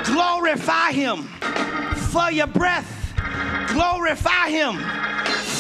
Glorify 0.05 0.93
him 0.93 1.25
for 2.12 2.31
your 2.31 2.47
breath. 2.47 3.02
Glorify 3.73 4.51
him 4.51 4.79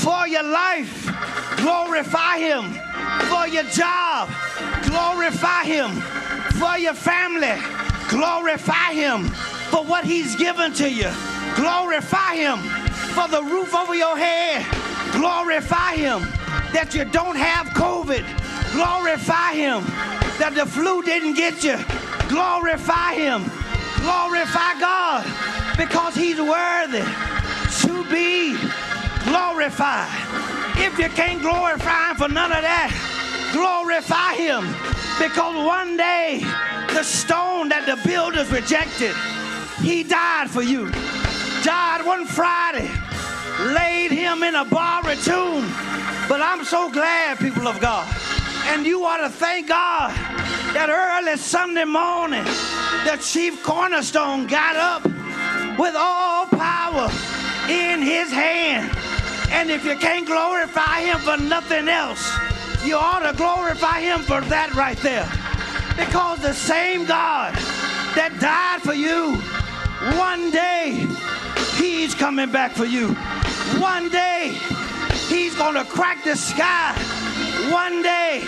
for 0.02 0.28
your 0.28 0.42
life. 0.42 1.10
Glorify 1.56 2.38
him 2.38 2.72
for 3.28 3.46
your 3.48 3.64
job. 3.64 4.28
Glorify 4.92 5.64
Him 5.64 5.90
for 6.60 6.78
your 6.78 6.94
family. 6.94 7.56
Glorify 8.08 8.92
Him 8.92 9.28
for 9.70 9.84
what 9.84 10.04
He's 10.04 10.36
given 10.36 10.72
to 10.74 10.90
you. 10.90 11.10
Glorify 11.56 12.34
Him 12.34 12.58
for 13.14 13.28
the 13.28 13.42
roof 13.42 13.74
over 13.74 13.94
your 13.94 14.16
head. 14.16 14.66
Glorify 15.12 15.94
Him 15.96 16.20
that 16.72 16.94
you 16.94 17.04
don't 17.06 17.36
have 17.36 17.68
COVID. 17.68 18.24
Glorify 18.72 19.54
Him 19.54 19.82
that 20.38 20.52
the 20.54 20.66
flu 20.66 21.02
didn't 21.02 21.34
get 21.34 21.64
you. 21.64 21.76
Glorify 22.28 23.14
Him. 23.14 23.44
Glorify 24.00 24.78
God 24.80 25.24
because 25.78 26.14
He's 26.14 26.40
worthy 26.40 27.31
to 27.92 28.10
be 28.10 28.56
glorified. 29.24 30.08
If 30.76 30.98
you 30.98 31.08
can't 31.10 31.42
glorify 31.42 32.10
Him 32.10 32.16
for 32.16 32.28
none 32.28 32.52
of 32.52 32.62
that, 32.62 32.90
glorify 33.52 34.34
Him 34.34 34.64
because 35.20 35.54
one 35.66 35.96
day 35.96 36.40
the 36.94 37.02
stone 37.02 37.68
that 37.68 37.84
the 37.86 37.96
builders 38.08 38.50
rejected, 38.50 39.14
He 39.80 40.02
died 40.02 40.50
for 40.50 40.62
you. 40.62 40.90
Died 41.62 42.04
one 42.04 42.24
Friday, 42.26 42.90
laid 43.74 44.10
Him 44.10 44.42
in 44.42 44.54
a 44.54 44.64
borrowed 44.64 45.18
tomb. 45.18 45.68
But 46.28 46.40
I'm 46.40 46.64
so 46.64 46.90
glad, 46.90 47.38
people 47.38 47.68
of 47.68 47.78
God. 47.80 48.08
And 48.66 48.86
you 48.86 49.04
ought 49.04 49.18
to 49.18 49.28
thank 49.28 49.68
God 49.68 50.14
that 50.72 50.88
early 50.88 51.36
Sunday 51.36 51.84
morning, 51.84 52.44
the 53.04 53.18
chief 53.20 53.62
cornerstone 53.62 54.46
got 54.46 54.76
up 54.76 55.04
with 55.78 55.94
all 55.96 56.46
power 56.46 57.08
in 57.68 58.02
his 58.02 58.30
hand. 58.30 58.90
And 59.50 59.70
if 59.70 59.84
you 59.84 59.96
can't 59.96 60.26
glorify 60.26 61.00
him 61.00 61.18
for 61.18 61.36
nothing 61.36 61.88
else, 61.88 62.30
you 62.84 62.96
ought 62.96 63.20
to 63.30 63.36
glorify 63.36 64.00
him 64.00 64.20
for 64.20 64.40
that 64.40 64.74
right 64.74 64.98
there. 64.98 65.28
Because 65.96 66.40
the 66.40 66.54
same 66.54 67.04
God 67.04 67.54
that 68.16 68.38
died 68.40 68.82
for 68.82 68.94
you, 68.94 69.36
one 70.18 70.50
day 70.50 71.06
he's 71.76 72.14
coming 72.14 72.50
back 72.50 72.72
for 72.72 72.86
you. 72.86 73.14
One 73.78 74.08
day 74.08 74.56
he's 75.28 75.54
going 75.54 75.74
to 75.74 75.84
crack 75.84 76.24
the 76.24 76.34
sky. 76.34 76.94
One 77.70 78.02
day 78.02 78.44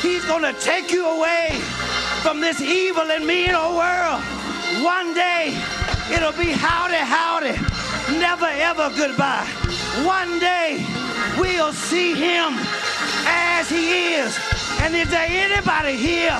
he's 0.00 0.24
going 0.24 0.42
to 0.42 0.58
take 0.60 0.90
you 0.92 1.06
away 1.06 1.50
from 2.22 2.40
this 2.40 2.60
evil 2.60 3.10
and 3.10 3.26
mean 3.26 3.54
old 3.54 3.76
world. 3.76 4.22
One 4.82 5.12
day 5.14 5.48
it'll 6.12 6.32
be 6.32 6.52
howdy, 6.52 6.96
howdy, 6.96 7.75
never 8.12 8.46
ever 8.46 8.90
goodbye. 8.96 9.46
One 10.04 10.38
day 10.38 10.84
we'll 11.38 11.72
see 11.72 12.14
him 12.14 12.54
as 13.26 13.68
he 13.68 14.14
is. 14.14 14.38
And 14.80 14.94
is 14.94 15.10
there 15.10 15.26
anybody 15.28 15.96
here 15.96 16.38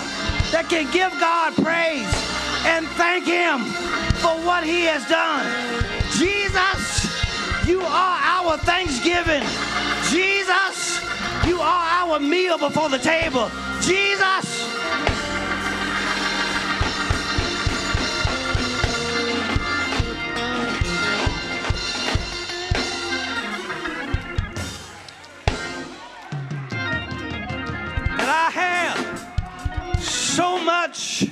that 0.53 0.67
can 0.69 0.91
give 0.93 1.11
God 1.19 1.55
praise 1.55 2.07
and 2.67 2.87
thank 2.95 3.25
him 3.25 3.65
for 4.21 4.35
what 4.47 4.65
he 4.65 4.85
has 4.85 5.05
done? 5.09 5.45
Jesus, 6.15 7.07
you 7.67 7.81
are 7.81 8.19
our 8.23 8.57
thanksgiving. 8.59 9.43
Jesus, 10.11 11.03
you 11.47 11.61
are 11.61 11.85
our 12.01 12.21
meal 12.21 12.59
before 12.59 12.89
the 12.89 12.99
table. 12.99 13.51
Jesus, 13.81 14.56
I 28.47 28.51
have 28.51 30.01
so 30.01 30.63
much 30.63 31.27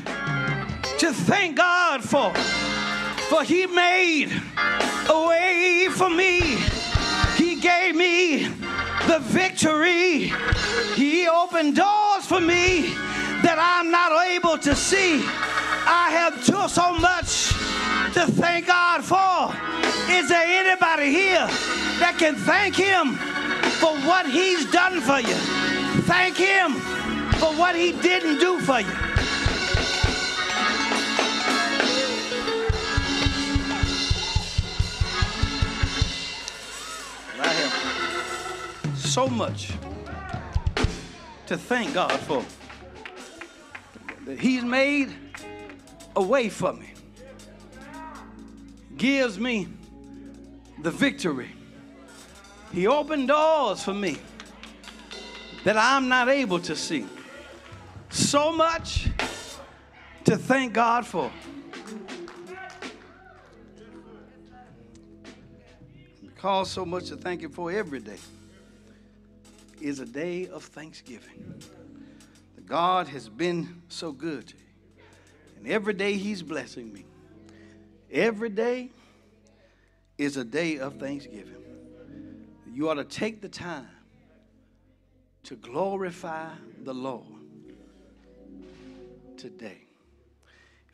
to 0.98 1.12
thank 1.12 1.56
God 1.56 2.02
for. 2.02 2.34
For 3.28 3.44
He 3.44 3.68
made 3.68 4.32
a 5.08 5.28
way 5.28 5.86
for 5.92 6.10
me. 6.10 6.58
He 7.36 7.60
gave 7.60 7.94
me 7.94 8.48
the 9.06 9.20
victory. 9.20 10.32
He 10.96 11.28
opened 11.28 11.76
doors 11.76 12.26
for 12.26 12.40
me 12.40 12.88
that 13.44 13.58
I'm 13.60 13.92
not 13.92 14.10
able 14.26 14.58
to 14.58 14.74
see. 14.74 15.22
I 15.86 16.10
have 16.10 16.44
too, 16.44 16.68
so 16.68 16.94
much 16.98 17.50
to 18.14 18.26
thank 18.32 18.66
God 18.66 19.04
for. 19.04 19.54
Is 20.10 20.28
there 20.30 20.66
anybody 20.66 20.93
here 21.04 21.46
that 21.98 22.16
can 22.18 22.34
thank 22.34 22.76
Him 22.76 23.14
for 23.80 23.96
what 24.06 24.28
He's 24.28 24.70
done 24.70 25.00
for 25.00 25.20
you? 25.20 25.34
Thank 26.04 26.36
Him 26.36 26.72
for 27.38 27.52
what 27.54 27.74
He 27.74 27.92
didn't 27.92 28.38
do 28.38 28.60
for 28.60 28.80
you. 28.80 28.86
I 37.40 37.48
have 37.48 38.96
so 38.96 39.28
much 39.28 39.72
to 41.46 41.56
thank 41.56 41.94
God 41.94 42.12
for. 42.20 42.44
That 44.24 44.40
He's 44.40 44.64
made 44.64 45.10
a 46.16 46.22
way 46.22 46.48
for 46.48 46.72
me, 46.72 46.92
gives 48.96 49.38
me 49.38 49.68
the 50.80 50.90
victory. 50.90 51.50
He 52.72 52.86
opened 52.86 53.28
doors 53.28 53.82
for 53.82 53.94
me 53.94 54.18
that 55.64 55.76
I'm 55.76 56.08
not 56.08 56.28
able 56.28 56.58
to 56.60 56.76
see. 56.76 57.06
So 58.10 58.52
much 58.52 59.08
to 60.24 60.36
thank 60.36 60.72
God 60.72 61.06
for. 61.06 61.30
Because 66.22 66.70
so 66.70 66.84
much 66.84 67.08
to 67.08 67.16
thank 67.16 67.42
Him 67.42 67.50
for 67.50 67.72
every 67.72 68.00
day 68.00 68.18
is 69.80 70.00
a 70.00 70.06
day 70.06 70.48
of 70.48 70.64
thanksgiving. 70.64 71.62
That 72.56 72.66
God 72.66 73.08
has 73.08 73.28
been 73.28 73.82
so 73.88 74.12
good 74.12 74.48
to 74.48 74.54
you. 74.54 75.04
And 75.58 75.68
every 75.68 75.94
day 75.94 76.14
He's 76.14 76.42
blessing 76.42 76.92
me. 76.92 77.04
Every 78.10 78.50
day 78.50 78.90
is 80.18 80.36
a 80.36 80.44
day 80.44 80.78
of 80.78 80.98
thanksgiving. 80.98 81.56
You 82.72 82.90
ought 82.90 82.94
to 82.94 83.04
take 83.04 83.40
the 83.40 83.48
time 83.48 83.88
to 85.44 85.56
glorify 85.56 86.48
the 86.82 86.94
Lord 86.94 87.26
today. 89.36 89.86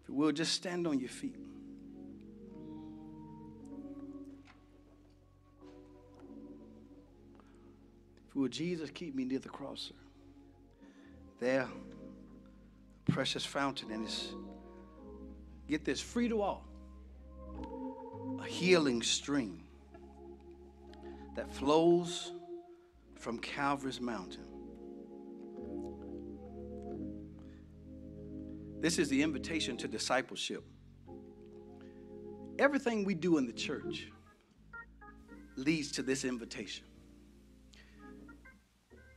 If 0.02 0.08
you 0.08 0.14
will, 0.14 0.32
just 0.32 0.52
stand 0.52 0.86
on 0.86 0.98
your 0.98 1.08
feet. 1.08 1.36
If 8.28 8.34
you 8.34 8.40
will, 8.42 8.48
Jesus, 8.48 8.90
keep 8.90 9.14
me 9.14 9.24
near 9.24 9.38
the 9.38 9.48
cross, 9.48 9.88
sir. 9.88 9.94
There, 11.40 11.68
precious 13.08 13.44
fountain, 13.44 13.90
and 13.90 14.04
it's, 14.04 14.34
get 15.68 15.84
this, 15.84 16.00
free 16.00 16.28
to 16.28 16.42
all. 16.42 16.69
Healing 18.50 19.00
stream 19.00 19.62
that 21.36 21.50
flows 21.54 22.32
from 23.14 23.38
Calvary's 23.38 24.00
mountain. 24.00 24.44
This 28.80 28.98
is 28.98 29.08
the 29.08 29.22
invitation 29.22 29.76
to 29.76 29.88
discipleship. 29.88 30.64
Everything 32.58 33.04
we 33.04 33.14
do 33.14 33.38
in 33.38 33.46
the 33.46 33.52
church 33.52 34.08
leads 35.56 35.92
to 35.92 36.02
this 36.02 36.24
invitation. 36.24 36.84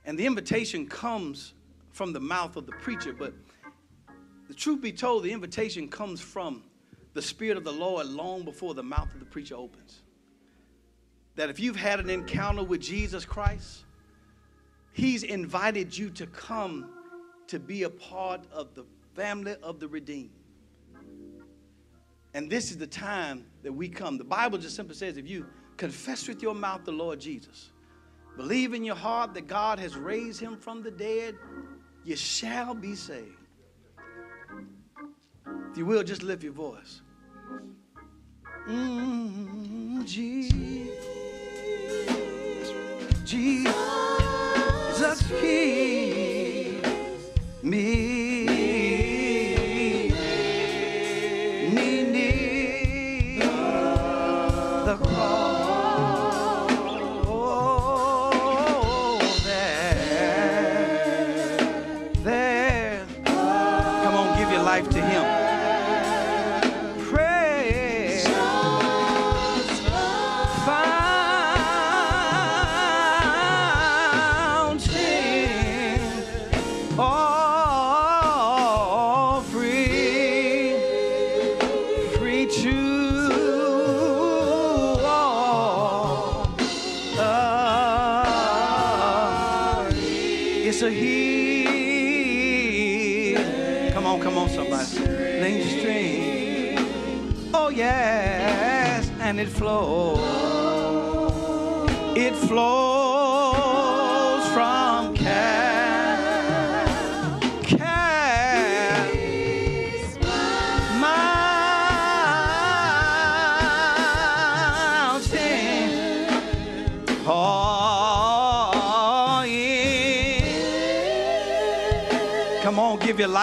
And 0.06 0.18
the 0.18 0.28
invitation 0.28 0.86
comes 0.88 1.54
from 1.92 2.14
the 2.14 2.20
mouth 2.20 2.56
of 2.56 2.68
the 2.68 2.74
preacher, 2.74 3.14
but 3.14 3.34
the 4.48 4.54
truth 4.54 4.80
be 4.80 4.92
told, 4.92 5.24
the 5.24 5.32
invitation 5.32 5.88
comes 5.90 6.22
from 6.22 6.64
the 7.14 7.22
Spirit 7.22 7.58
of 7.58 7.64
the 7.64 7.74
Lord 7.74 8.08
long 8.08 8.44
before 8.44 8.74
the 8.74 8.84
mouth 8.84 9.14
of 9.14 9.20
the 9.20 9.26
preacher 9.26 9.56
opens. 9.56 10.02
That 11.36 11.50
if 11.50 11.60
you've 11.60 11.76
had 11.76 12.00
an 12.00 12.10
encounter 12.10 12.64
with 12.64 12.82
Jesus 12.82 13.26
Christ, 13.26 13.86
He's 14.94 15.24
invited 15.24 15.98
you 15.98 16.10
to 16.12 16.28
come 16.28 16.90
to 17.48 17.60
be 17.60 17.84
a 17.84 17.90
part 17.90 18.42
of 18.52 18.76
the 18.76 18.86
family 19.16 19.56
of 19.64 19.80
the 19.80 19.88
redeemed. 19.88 20.30
And 22.36 22.50
this 22.50 22.72
is 22.72 22.78
the 22.78 22.88
time 22.88 23.46
that 23.64 23.72
we 23.72 23.90
come. 23.90 24.18
The 24.18 24.24
Bible 24.24 24.58
just 24.58 24.76
simply 24.76 24.96
says 24.96 25.18
if 25.18 25.28
you 25.28 25.46
confess 25.78 26.28
with 26.28 26.42
your 26.42 26.56
mouth 26.56 26.86
the 26.86 26.92
Lord 26.92 27.20
Jesus, 27.20 27.72
believe 28.38 28.74
in 28.74 28.84
your 28.84 28.96
heart 28.96 29.34
that 29.36 29.48
God 29.48 29.80
has 29.80 29.96
raised 29.96 30.40
him 30.40 30.58
from 30.58 30.82
the 30.82 30.92
dead, 30.92 31.36
you 32.04 32.16
shall 32.16 32.74
be 32.74 32.96
saved. 32.96 33.43
If 35.74 35.80
you 35.80 35.88
will, 35.88 36.04
just 36.04 36.22
lift 36.22 36.44
your 36.44 36.54
voice. 36.54 37.02
Mm, 38.70 40.06
Jesus, 40.06 40.94
Jesus, 43.26 43.74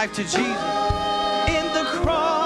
life 0.01 0.15
to 0.15 0.23
Jesus 0.23 0.39
in 0.39 1.67
the 1.75 1.85
cross. 2.01 2.40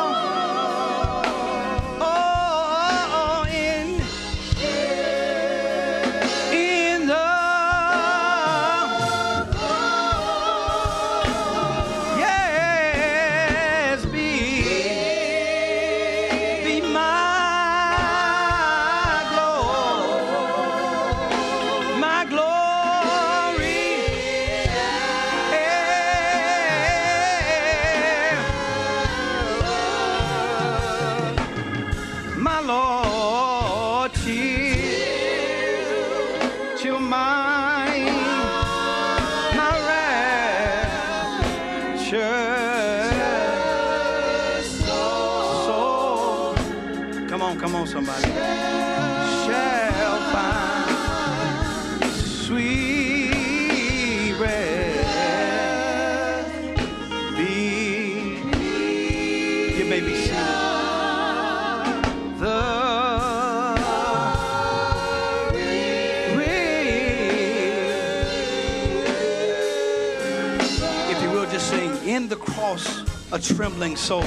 a 73.34 73.38
trembling 73.40 73.96
soul. 73.96 74.22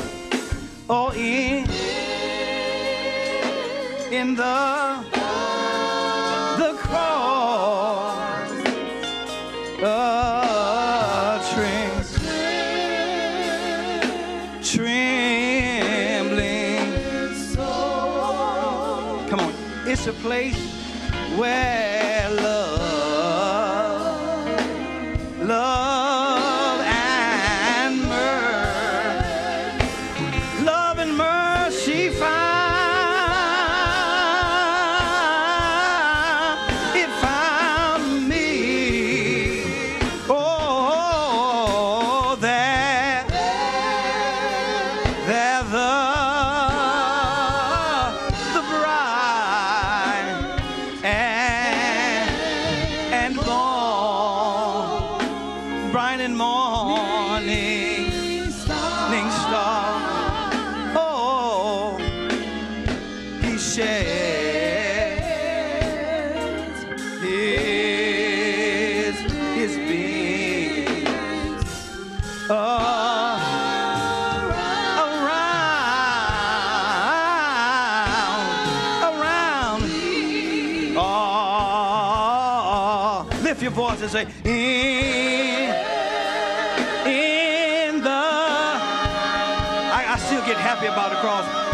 Oh, 0.89 1.13
in, 1.13 1.65
in 4.12 4.36
the, 4.36 5.06
the 6.58 6.74
cross, 6.76 8.52
a 9.82 11.39
trem, 11.54 12.04
trembling 14.62 15.34
soul. 17.34 17.63
Come 19.30 19.39
on, 19.39 19.54
it's 19.88 20.08
a 20.08 20.13
place 20.13 20.60
where 21.38 21.87
lift 83.47 83.62
your 83.62 83.71
voice 83.71 84.01
and 84.01 84.12
say, 84.12 84.23
in, 84.43 85.69
in 87.10 88.03
the. 88.03 88.10
I, 88.10 90.03
I 90.05 90.17
still 90.17 90.45
get 90.45 90.57
happy 90.57 90.88
about 90.88 91.12
the 91.12 91.15
cross. 91.21 91.66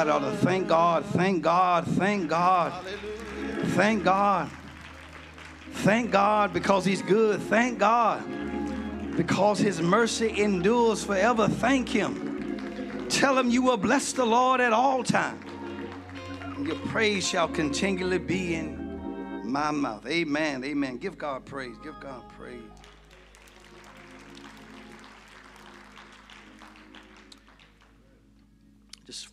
Somebody 0.00 0.24
ought 0.24 0.30
to 0.30 0.36
thank 0.38 0.66
God, 0.66 1.04
thank 1.04 1.42
God, 1.42 1.86
thank 1.86 2.30
God, 2.30 2.86
thank 3.74 4.02
God. 4.02 4.50
Thank 5.72 6.10
God 6.10 6.54
because 6.54 6.86
He's 6.86 7.02
good. 7.02 7.38
Thank 7.38 7.78
God 7.78 8.24
because 9.14 9.58
His 9.58 9.82
mercy 9.82 10.40
endures 10.40 11.04
forever. 11.04 11.48
Thank 11.48 11.90
Him. 11.90 13.06
Tell 13.10 13.36
Him 13.38 13.50
you 13.50 13.60
will 13.60 13.76
bless 13.76 14.14
the 14.14 14.24
Lord 14.24 14.62
at 14.62 14.72
all 14.72 15.04
times. 15.04 15.44
Your 16.62 16.76
praise 16.76 17.28
shall 17.28 17.48
continually 17.48 18.16
be 18.16 18.54
in 18.54 19.42
my 19.44 19.70
mouth. 19.70 20.06
Amen. 20.06 20.64
Amen. 20.64 20.96
Give 20.96 21.18
God 21.18 21.44
praise. 21.44 21.76
Give 21.84 22.00
God 22.00 22.22
praise. 22.38 22.62
Just 29.04 29.28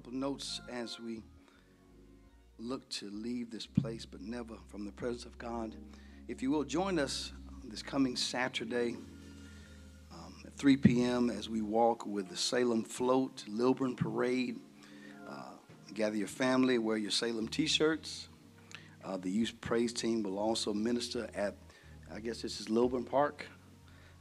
couple 0.00 0.18
notes 0.18 0.62
as 0.72 0.98
we 0.98 1.20
look 2.58 2.88
to 2.88 3.10
leave 3.10 3.50
this 3.50 3.66
place, 3.66 4.06
but 4.06 4.22
never 4.22 4.54
from 4.68 4.86
the 4.86 4.92
presence 4.92 5.26
of 5.26 5.36
God. 5.36 5.76
If 6.26 6.40
you 6.40 6.50
will 6.50 6.64
join 6.64 6.98
us 6.98 7.32
this 7.64 7.82
coming 7.82 8.16
Saturday 8.16 8.96
um, 10.10 10.34
at 10.46 10.56
3 10.56 10.78
p.m. 10.78 11.28
as 11.28 11.50
we 11.50 11.60
walk 11.60 12.06
with 12.06 12.30
the 12.30 12.36
Salem 12.36 12.82
Float 12.82 13.44
Lilburn 13.46 13.94
Parade. 13.94 14.58
Uh, 15.28 15.52
gather 15.92 16.16
your 16.16 16.28
family, 16.28 16.78
wear 16.78 16.96
your 16.96 17.10
Salem 17.10 17.46
t-shirts. 17.46 18.30
Uh, 19.04 19.18
the 19.18 19.30
youth 19.30 19.52
praise 19.60 19.92
team 19.92 20.22
will 20.22 20.38
also 20.38 20.72
minister 20.72 21.28
at, 21.34 21.56
I 22.10 22.20
guess 22.20 22.40
this 22.40 22.58
is 22.58 22.70
Lilburn 22.70 23.04
Park 23.04 23.44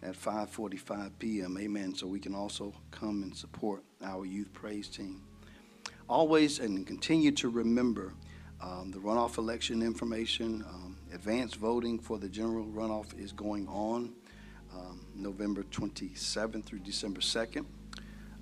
at 0.04 0.14
5:45 0.14 1.12
p.m. 1.20 1.58
Amen. 1.58 1.96
So 1.96 2.06
we 2.06 2.20
can 2.20 2.36
also 2.36 2.74
come 2.92 3.24
and 3.24 3.34
support 3.34 3.82
our 4.04 4.26
youth 4.26 4.52
praise 4.52 4.90
team. 4.90 5.22
Always 6.10 6.58
and 6.58 6.88
continue 6.88 7.30
to 7.34 7.50
remember 7.50 8.14
um, 8.60 8.90
the 8.90 8.98
runoff 8.98 9.38
election 9.38 9.84
information, 9.84 10.66
um, 10.68 10.98
advanced 11.14 11.58
voting 11.58 12.00
for 12.00 12.18
the 12.18 12.28
general 12.28 12.66
runoff 12.66 13.16
is 13.20 13.32
going 13.32 13.68
on 13.68 14.12
um, 14.74 15.06
November 15.14 15.62
27th 15.66 16.66
through 16.66 16.80
December 16.80 17.20
2nd. 17.22 17.64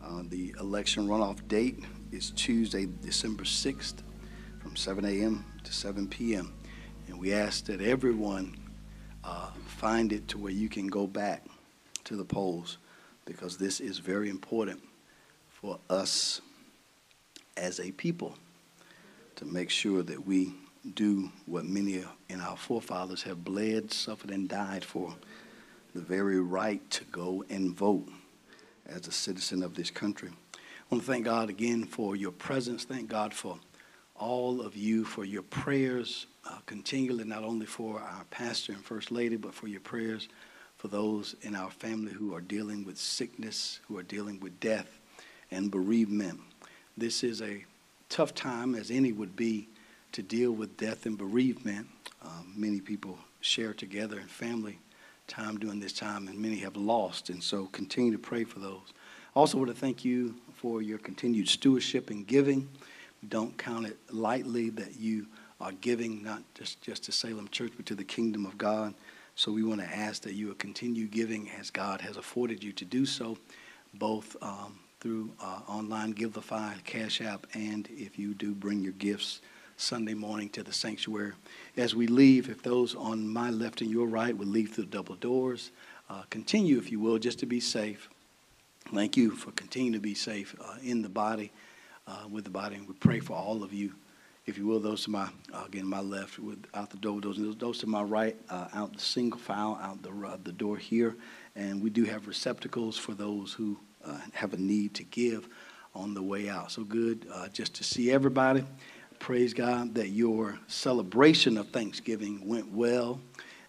Uh, 0.01 0.23
the 0.29 0.55
election 0.61 1.09
runoff 1.09 1.45
date 1.49 1.83
is 2.13 2.31
Tuesday, 2.31 2.87
December 3.01 3.43
6th 3.43 3.95
from 4.61 4.77
7 4.77 5.03
a.m. 5.03 5.43
to 5.65 5.73
7 5.73 6.07
p.m. 6.07 6.53
And 7.07 7.19
we 7.19 7.33
ask 7.33 7.65
that 7.65 7.81
everyone 7.81 8.55
uh, 9.25 9.49
find 9.65 10.13
it 10.13 10.29
to 10.29 10.37
where 10.37 10.53
you 10.53 10.69
can 10.69 10.87
go 10.87 11.05
back 11.05 11.45
to 12.05 12.15
the 12.15 12.23
polls 12.23 12.77
because 13.25 13.57
this 13.57 13.81
is 13.81 13.99
very 13.99 14.29
important 14.29 14.81
for 15.49 15.81
us 15.89 16.39
as 17.57 17.79
a 17.79 17.91
people 17.91 18.35
to 19.35 19.45
make 19.45 19.69
sure 19.69 20.03
that 20.03 20.25
we 20.25 20.53
do 20.95 21.31
what 21.45 21.65
many 21.65 22.03
in 22.29 22.41
our 22.41 22.55
forefathers 22.55 23.23
have 23.23 23.43
bled, 23.43 23.91
suffered, 23.91 24.31
and 24.31 24.47
died 24.47 24.83
for 24.83 25.15
the 25.93 26.01
very 26.01 26.39
right 26.39 26.89
to 26.89 27.03
go 27.05 27.43
and 27.49 27.75
vote 27.75 28.07
as 28.85 29.07
a 29.07 29.11
citizen 29.11 29.63
of 29.63 29.75
this 29.75 29.91
country. 29.91 30.29
I 30.55 30.59
want 30.89 31.03
to 31.03 31.11
thank 31.11 31.25
God 31.25 31.49
again 31.49 31.83
for 31.83 32.15
your 32.15 32.31
presence. 32.31 32.85
Thank 32.85 33.09
God 33.09 33.33
for 33.33 33.59
all 34.15 34.61
of 34.61 34.75
you 34.75 35.03
for 35.03 35.25
your 35.25 35.43
prayers 35.43 36.27
uh, 36.45 36.57
continually, 36.65 37.25
not 37.25 37.43
only 37.43 37.65
for 37.65 37.99
our 37.99 38.23
pastor 38.31 38.71
and 38.71 38.83
first 38.83 39.11
lady, 39.11 39.35
but 39.35 39.53
for 39.53 39.67
your 39.67 39.81
prayers 39.81 40.29
for 40.77 40.87
those 40.87 41.35
in 41.41 41.55
our 41.55 41.71
family 41.71 42.13
who 42.13 42.35
are 42.35 42.41
dealing 42.41 42.85
with 42.85 42.97
sickness, 42.97 43.79
who 43.87 43.97
are 43.97 44.03
dealing 44.03 44.39
with 44.39 44.59
death 44.59 44.99
and 45.51 45.71
bereavement. 45.71 46.39
This 46.97 47.23
is 47.23 47.43
a 47.43 47.63
tough 48.09 48.33
time 48.33 48.73
as 48.73 48.89
any 48.89 49.11
would 49.11 49.35
be 49.35 49.69
to 50.13 50.23
deal 50.23 50.51
with 50.51 50.77
death 50.77 51.05
and 51.05 51.15
bereavement. 51.15 51.87
Um, 52.23 52.53
many 52.55 52.81
people 52.81 53.19
share 53.39 53.73
together 53.73 54.19
in 54.19 54.25
family 54.25 54.79
time 55.27 55.59
during 55.59 55.79
this 55.79 55.93
time, 55.93 56.27
and 56.27 56.39
many 56.39 56.55
have 56.57 56.75
lost. 56.75 57.29
And 57.29 57.43
so 57.43 57.67
continue 57.67 58.11
to 58.13 58.17
pray 58.17 58.45
for 58.45 58.57
those. 58.57 58.93
Also, 59.35 59.59
want 59.59 59.69
to 59.69 59.77
thank 59.77 60.03
you 60.03 60.33
for 60.55 60.81
your 60.81 60.97
continued 60.97 61.47
stewardship 61.47 62.09
and 62.09 62.25
giving. 62.25 62.67
Don't 63.29 63.55
count 63.59 63.85
it 63.85 63.97
lightly 64.09 64.71
that 64.71 64.99
you 64.99 65.27
are 65.61 65.73
giving 65.73 66.23
not 66.23 66.41
just, 66.55 66.81
just 66.81 67.03
to 67.03 67.11
Salem 67.11 67.47
Church, 67.49 67.73
but 67.77 67.85
to 67.85 67.95
the 67.95 68.03
kingdom 68.03 68.45
of 68.45 68.57
God. 68.57 68.95
So 69.35 69.51
we 69.51 69.61
want 69.61 69.81
to 69.81 69.87
ask 69.87 70.23
that 70.23 70.33
you 70.33 70.47
will 70.47 70.55
continue 70.55 71.05
giving 71.05 71.51
as 71.59 71.69
God 71.69 72.01
has 72.01 72.17
afforded 72.17 72.63
you 72.63 72.71
to 72.73 72.85
do 72.85 73.05
so, 73.05 73.37
both 73.93 74.35
um, 74.41 74.79
through 74.99 75.31
uh, 75.41 75.61
online 75.67 76.13
Givelify, 76.13 76.83
Cash 76.83 77.21
App, 77.21 77.45
and 77.53 77.87
if 77.91 78.17
you 78.17 78.33
do 78.33 78.53
bring 78.53 78.81
your 78.81 78.93
gifts 78.93 79.41
Sunday 79.77 80.15
morning 80.15 80.49
to 80.49 80.63
the 80.63 80.73
sanctuary. 80.73 81.33
As 81.77 81.93
we 81.93 82.07
leave, 82.07 82.49
if 82.49 82.63
those 82.63 82.95
on 82.95 83.27
my 83.27 83.51
left 83.51 83.81
and 83.81 83.91
your 83.91 84.07
right 84.07 84.35
would 84.35 84.47
leave 84.47 84.71
through 84.71 84.85
the 84.85 84.89
double 84.89 85.15
doors, 85.15 85.69
uh, 86.09 86.23
continue, 86.31 86.79
if 86.79 86.91
you 86.91 86.99
will, 86.99 87.19
just 87.19 87.39
to 87.39 87.45
be 87.45 87.59
safe. 87.59 88.09
Thank 88.91 89.15
you 89.15 89.31
for 89.31 89.51
continuing 89.51 89.93
to 89.93 89.99
be 89.99 90.15
safe 90.15 90.55
uh, 90.59 90.77
in 90.83 91.03
the 91.03 91.09
body, 91.09 91.51
uh, 92.07 92.23
with 92.31 92.43
the 92.43 92.49
body. 92.49 92.77
And 92.77 92.87
we 92.87 92.95
pray 92.95 93.19
for 93.19 93.33
all 93.33 93.63
of 93.63 93.71
you, 93.71 93.93
if 94.47 94.57
you 94.57 94.65
will, 94.65 94.79
those 94.79 95.03
to 95.03 95.11
my, 95.11 95.29
uh, 95.53 95.65
again, 95.67 95.85
my 95.85 95.99
left, 95.99 96.39
with, 96.39 96.65
out 96.73 96.89
the 96.89 96.97
door, 96.97 97.21
those, 97.21 97.37
those 97.57 97.77
to 97.79 97.87
my 97.87 98.01
right, 98.01 98.35
uh, 98.49 98.69
out 98.73 98.93
the 98.93 98.99
single 98.99 99.39
file, 99.39 99.77
out 99.79 100.01
the, 100.01 100.39
the 100.43 100.53
door 100.53 100.77
here. 100.77 101.15
And 101.55 101.83
we 101.83 101.91
do 101.91 102.05
have 102.05 102.27
receptacles 102.27 102.97
for 102.97 103.13
those 103.13 103.53
who 103.53 103.77
uh, 104.07 104.17
have 104.33 104.53
a 104.53 104.57
need 104.57 104.93
to 104.95 105.03
give 105.03 105.47
on 105.93 106.13
the 106.13 106.21
way 106.21 106.49
out. 106.49 106.71
So 106.71 106.83
good 106.83 107.27
uh, 107.33 107.47
just 107.49 107.73
to 107.75 107.83
see 107.83 108.11
everybody. 108.11 108.63
Praise 109.19 109.53
God 109.53 109.95
that 109.95 110.09
your 110.09 110.59
celebration 110.67 111.57
of 111.57 111.69
Thanksgiving 111.69 112.47
went 112.47 112.71
well. 112.71 113.19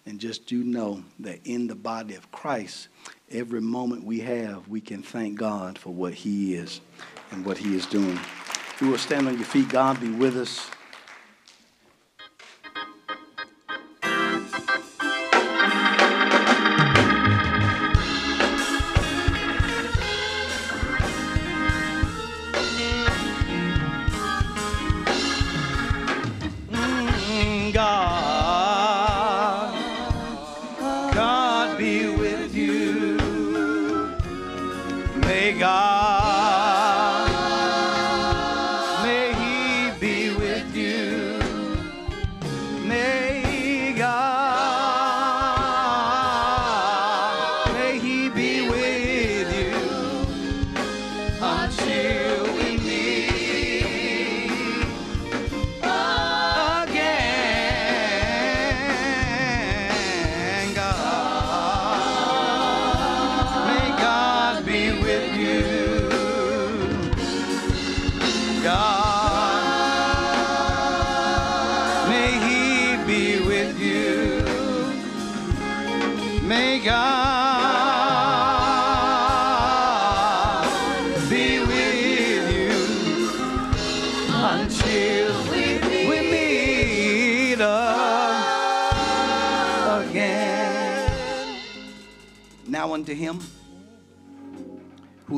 And 0.07 0.19
just 0.19 0.47
do 0.47 0.65
know 0.65 1.03
that 1.19 1.41
in 1.45 1.67
the 1.67 1.75
body 1.75 2.15
of 2.15 2.31
Christ, 2.33 2.89
every 3.31 3.61
moment 3.61 4.05
we 4.05 4.21
have, 4.21 4.67
we 4.69 4.81
can 4.81 5.03
thank 5.03 5.39
God 5.39 5.79
for 5.79 5.93
what 5.93 6.15
He 6.15 6.55
is 6.55 6.81
and 7.31 7.45
what 7.45 7.59
He 7.59 7.77
is 7.77 7.85
doing. 7.85 8.19
You 8.81 8.91
will 8.91 8.99
stand 8.99 9.29
on 9.29 9.37
your 9.37 9.45
feet. 9.45 9.69
God 9.69 10.01
be 10.01 10.11
with 10.11 10.37
us. 10.37 10.71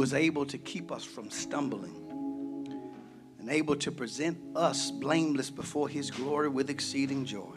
Is 0.03 0.15
able 0.15 0.47
to 0.47 0.59
keep 0.59 0.93
us 0.93 1.05
from 1.05 1.31
stumbling 1.31 1.97
and 3.39 3.49
able 3.51 3.77
to 3.77 3.91
present 3.91 4.39
us 4.57 4.91
blameless 4.91 5.51
before 5.51 5.89
his 5.89 6.11
glory 6.11 6.49
with 6.49 6.71
exceeding 6.71 7.25
joy. 7.25 7.55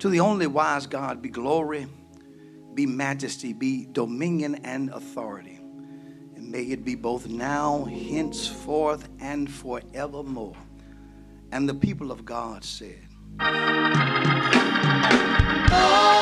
To 0.00 0.08
the 0.08 0.20
only 0.20 0.46
wise 0.46 0.86
God 0.86 1.22
be 1.22 1.28
glory, 1.28 1.86
be 2.74 2.86
majesty, 2.86 3.52
be 3.52 3.86
dominion 3.92 4.56
and 4.64 4.90
authority 4.90 5.60
And 6.36 6.50
May 6.50 6.64
it 6.64 6.84
be 6.84 6.96
both 6.96 7.28
now, 7.28 7.84
henceforth, 7.84 9.08
and 9.20 9.50
forevermore. 9.50 10.56
And 11.52 11.68
the 11.68 11.74
people 11.74 12.10
of 12.10 12.24
God 12.24 12.64
said, 12.64 13.06
There 15.70 16.21